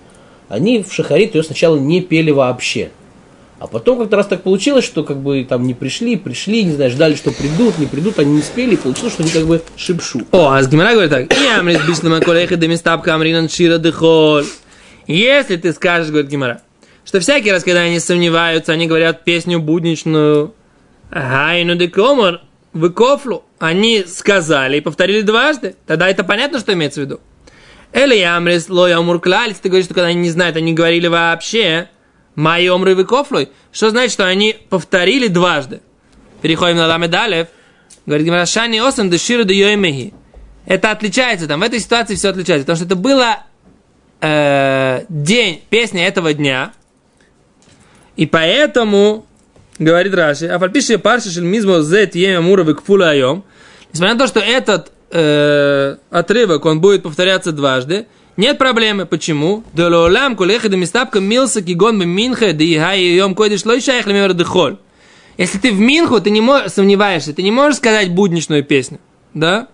они 0.47 0.83
в 0.83 0.93
Шахарит 0.93 1.35
ее 1.35 1.43
сначала 1.43 1.77
не 1.77 2.01
пели 2.01 2.31
вообще. 2.31 2.91
А 3.57 3.67
потом 3.67 3.97
как-то 3.99 4.17
раз 4.17 4.27
так 4.27 4.43
получилось, 4.43 4.83
что 4.83 5.03
как 5.03 5.17
бы 5.17 5.45
там 5.47 5.63
не 5.63 5.73
пришли, 5.73 6.17
пришли, 6.17 6.63
не 6.63 6.73
знаю, 6.73 6.91
ждали, 6.91 7.15
что 7.15 7.31
придут, 7.31 7.79
не 7.79 7.85
придут, 7.85 8.19
они 8.19 8.35
не 8.35 8.41
спели, 8.41 8.73
и 8.73 8.77
получилось, 8.77 9.13
что 9.13 9.23
они 9.23 9.31
как 9.31 9.45
бы 9.45 9.61
шипшу. 9.77 10.21
О, 10.31 10.49
а 10.49 10.61
с 10.61 10.67
Гимара 10.67 10.91
говорит 10.91 11.09
так. 11.09 11.33
И 11.37 11.47
амрис 11.47 11.79
бишлема 11.87 12.19
колеха 12.19 12.57
демистапка 12.57 13.15
амринан 13.15 13.47
шира. 13.47 13.81
Если 15.07 15.55
ты 15.55 15.71
скажешь, 15.71 16.09
говорит 16.09 16.29
Гимара, 16.29 16.61
что 17.05 17.19
всякий 17.21 17.51
раз, 17.51 17.63
когда 17.63 17.81
они 17.81 17.99
сомневаются, 17.99 18.73
они 18.73 18.87
говорят 18.87 19.23
песню 19.23 19.59
будничную, 19.59 20.53
гайну 21.09 21.75
де 21.75 21.87
комар, 21.87 22.41
выкофлу, 22.73 23.44
они 23.59 24.03
сказали 24.07 24.77
и 24.77 24.81
повторили 24.81 25.21
дважды, 25.21 25.75
тогда 25.85 26.09
это 26.09 26.23
понятно, 26.23 26.59
что 26.59 26.73
имеется 26.73 27.01
в 27.01 27.03
виду. 27.03 27.19
Или 27.93 28.19
амрис 28.21 28.69
лоя 28.69 28.99
умурклаль, 28.99 29.53
ты 29.53 29.69
говоришь, 29.69 29.85
что 29.85 29.93
когда 29.93 30.09
они 30.09 30.19
не 30.19 30.29
знают, 30.29 30.57
они 30.57 30.73
говорили 30.73 31.07
вообще, 31.07 31.89
мои 32.35 32.67
омры 32.67 32.95
выкофлой, 32.95 33.49
что 33.71 33.89
значит, 33.89 34.11
что 34.11 34.25
они 34.25 34.55
повторили 34.69 35.27
дважды. 35.27 35.81
Переходим 36.41 36.77
на 36.77 36.87
ламе 36.87 37.07
далев. 37.07 37.47
Говорит 38.05 38.25
Гимара, 38.27 38.45
шани 38.45 38.79
осам 38.79 39.09
де 39.09 39.17
ширу 39.17 39.45
де. 39.45 40.13
Это 40.65 40.91
отличается, 40.91 41.47
там 41.47 41.59
в 41.59 41.63
этой 41.63 41.79
ситуации 41.79 42.15
все 42.15 42.29
отличается, 42.29 42.65
потому 42.65 42.75
что 42.77 42.85
это 42.85 42.95
было 42.95 43.43
э, 44.19 45.05
день, 45.09 45.61
песня 45.69 46.07
этого 46.07 46.33
дня, 46.33 46.73
и 48.15 48.25
поэтому, 48.25 49.27
говорит 49.79 50.13
Раши, 50.13 50.47
а 50.47 50.59
фальпиши 50.59 50.97
парши 50.97 51.29
шельмизмо 51.29 51.81
зет 51.81 52.15
ем 52.15 52.39
амуровы 52.39 52.75
кфула 52.75 53.09
айом, 53.09 53.43
несмотря 53.91 54.13
на 54.13 54.19
то, 54.19 54.27
что 54.27 54.39
этот 54.39 54.91
э, 55.11 55.95
отрывок, 56.09 56.65
он 56.65 56.81
будет 56.81 57.03
повторяться 57.03 57.51
дважды, 57.51 58.07
нет 58.37 58.57
проблемы. 58.57 59.05
Почему? 59.05 59.63
Дололам 59.73 60.35
кулеха 60.35 60.67
де 60.67 60.75
мистапка 60.75 61.19
милса 61.19 61.61
кигон 61.61 62.05
минха 62.05 62.51
де 62.51 62.65
ихай 62.65 63.01
йом 63.01 63.33
койдеш 63.33 63.65
лой 63.65 63.81
шайх 63.81 64.07
лемевер 64.07 64.33
дехоль. 64.33 64.77
Если 65.37 65.57
ты 65.57 65.71
в 65.71 65.79
Минху, 65.79 66.21
ты 66.21 66.29
не 66.29 66.41
можешь, 66.41 66.71
сомневаешься, 66.71 67.33
ты 67.33 67.43
не 67.43 67.51
можешь 67.51 67.77
сказать 67.77 68.11
будничную 68.11 68.63
песню, 68.63 68.99
да? 69.33 69.67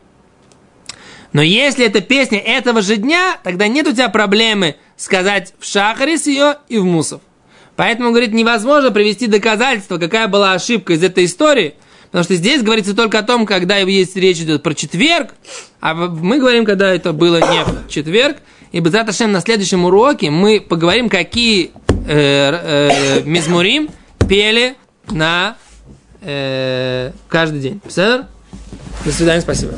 Но 1.34 1.42
если 1.42 1.86
это 1.86 2.02
песня 2.02 2.40
этого 2.40 2.82
же 2.82 2.98
дня, 2.98 3.38
тогда 3.44 3.68
нет 3.68 3.88
у 3.88 3.92
тебя 3.92 4.10
проблемы 4.10 4.76
сказать 4.98 5.54
в 5.60 5.66
Шахарис 5.66 6.26
ее 6.28 6.58
и 6.68 6.78
в 6.78 6.86
Мусов. 6.86 7.22
Поэтому, 7.82 8.12
говорит, 8.12 8.32
невозможно 8.32 8.92
привести 8.92 9.26
доказательство, 9.26 9.98
какая 9.98 10.28
была 10.28 10.54
ошибка 10.54 10.94
из 10.94 11.04
этой 11.04 11.26
истории, 11.26 11.74
потому 12.12 12.24
что 12.24 12.36
здесь 12.36 12.62
говорится 12.62 12.96
только 12.96 13.18
о 13.18 13.24
том, 13.24 13.48
когда 13.48 13.78
есть 13.78 14.16
речь 14.16 14.38
идет 14.38 14.62
про 14.62 14.76
четверг, 14.76 15.34
а 15.80 15.96
мы 15.96 16.38
говорим, 16.38 16.64
когда 16.64 16.94
это 16.94 17.12
было 17.12 17.38
не 17.38 17.64
в 17.64 17.90
четверг, 17.90 18.38
и 18.72 18.82
Безрат 18.82 19.10
Ашем 19.10 19.32
на 19.32 19.42
следующем 19.42 19.84
уроке 19.84 20.30
мы 20.30 20.62
поговорим, 20.62 21.10
какие 21.10 21.72
э, 22.08 22.92
э, 23.18 23.22
мизмурим 23.24 23.90
пели 24.30 24.76
на 25.10 25.58
э, 26.22 27.14
каждый 27.30 27.62
день. 27.62 27.82
До 29.04 29.12
свидания, 29.12 29.42
спасибо. 29.42 29.74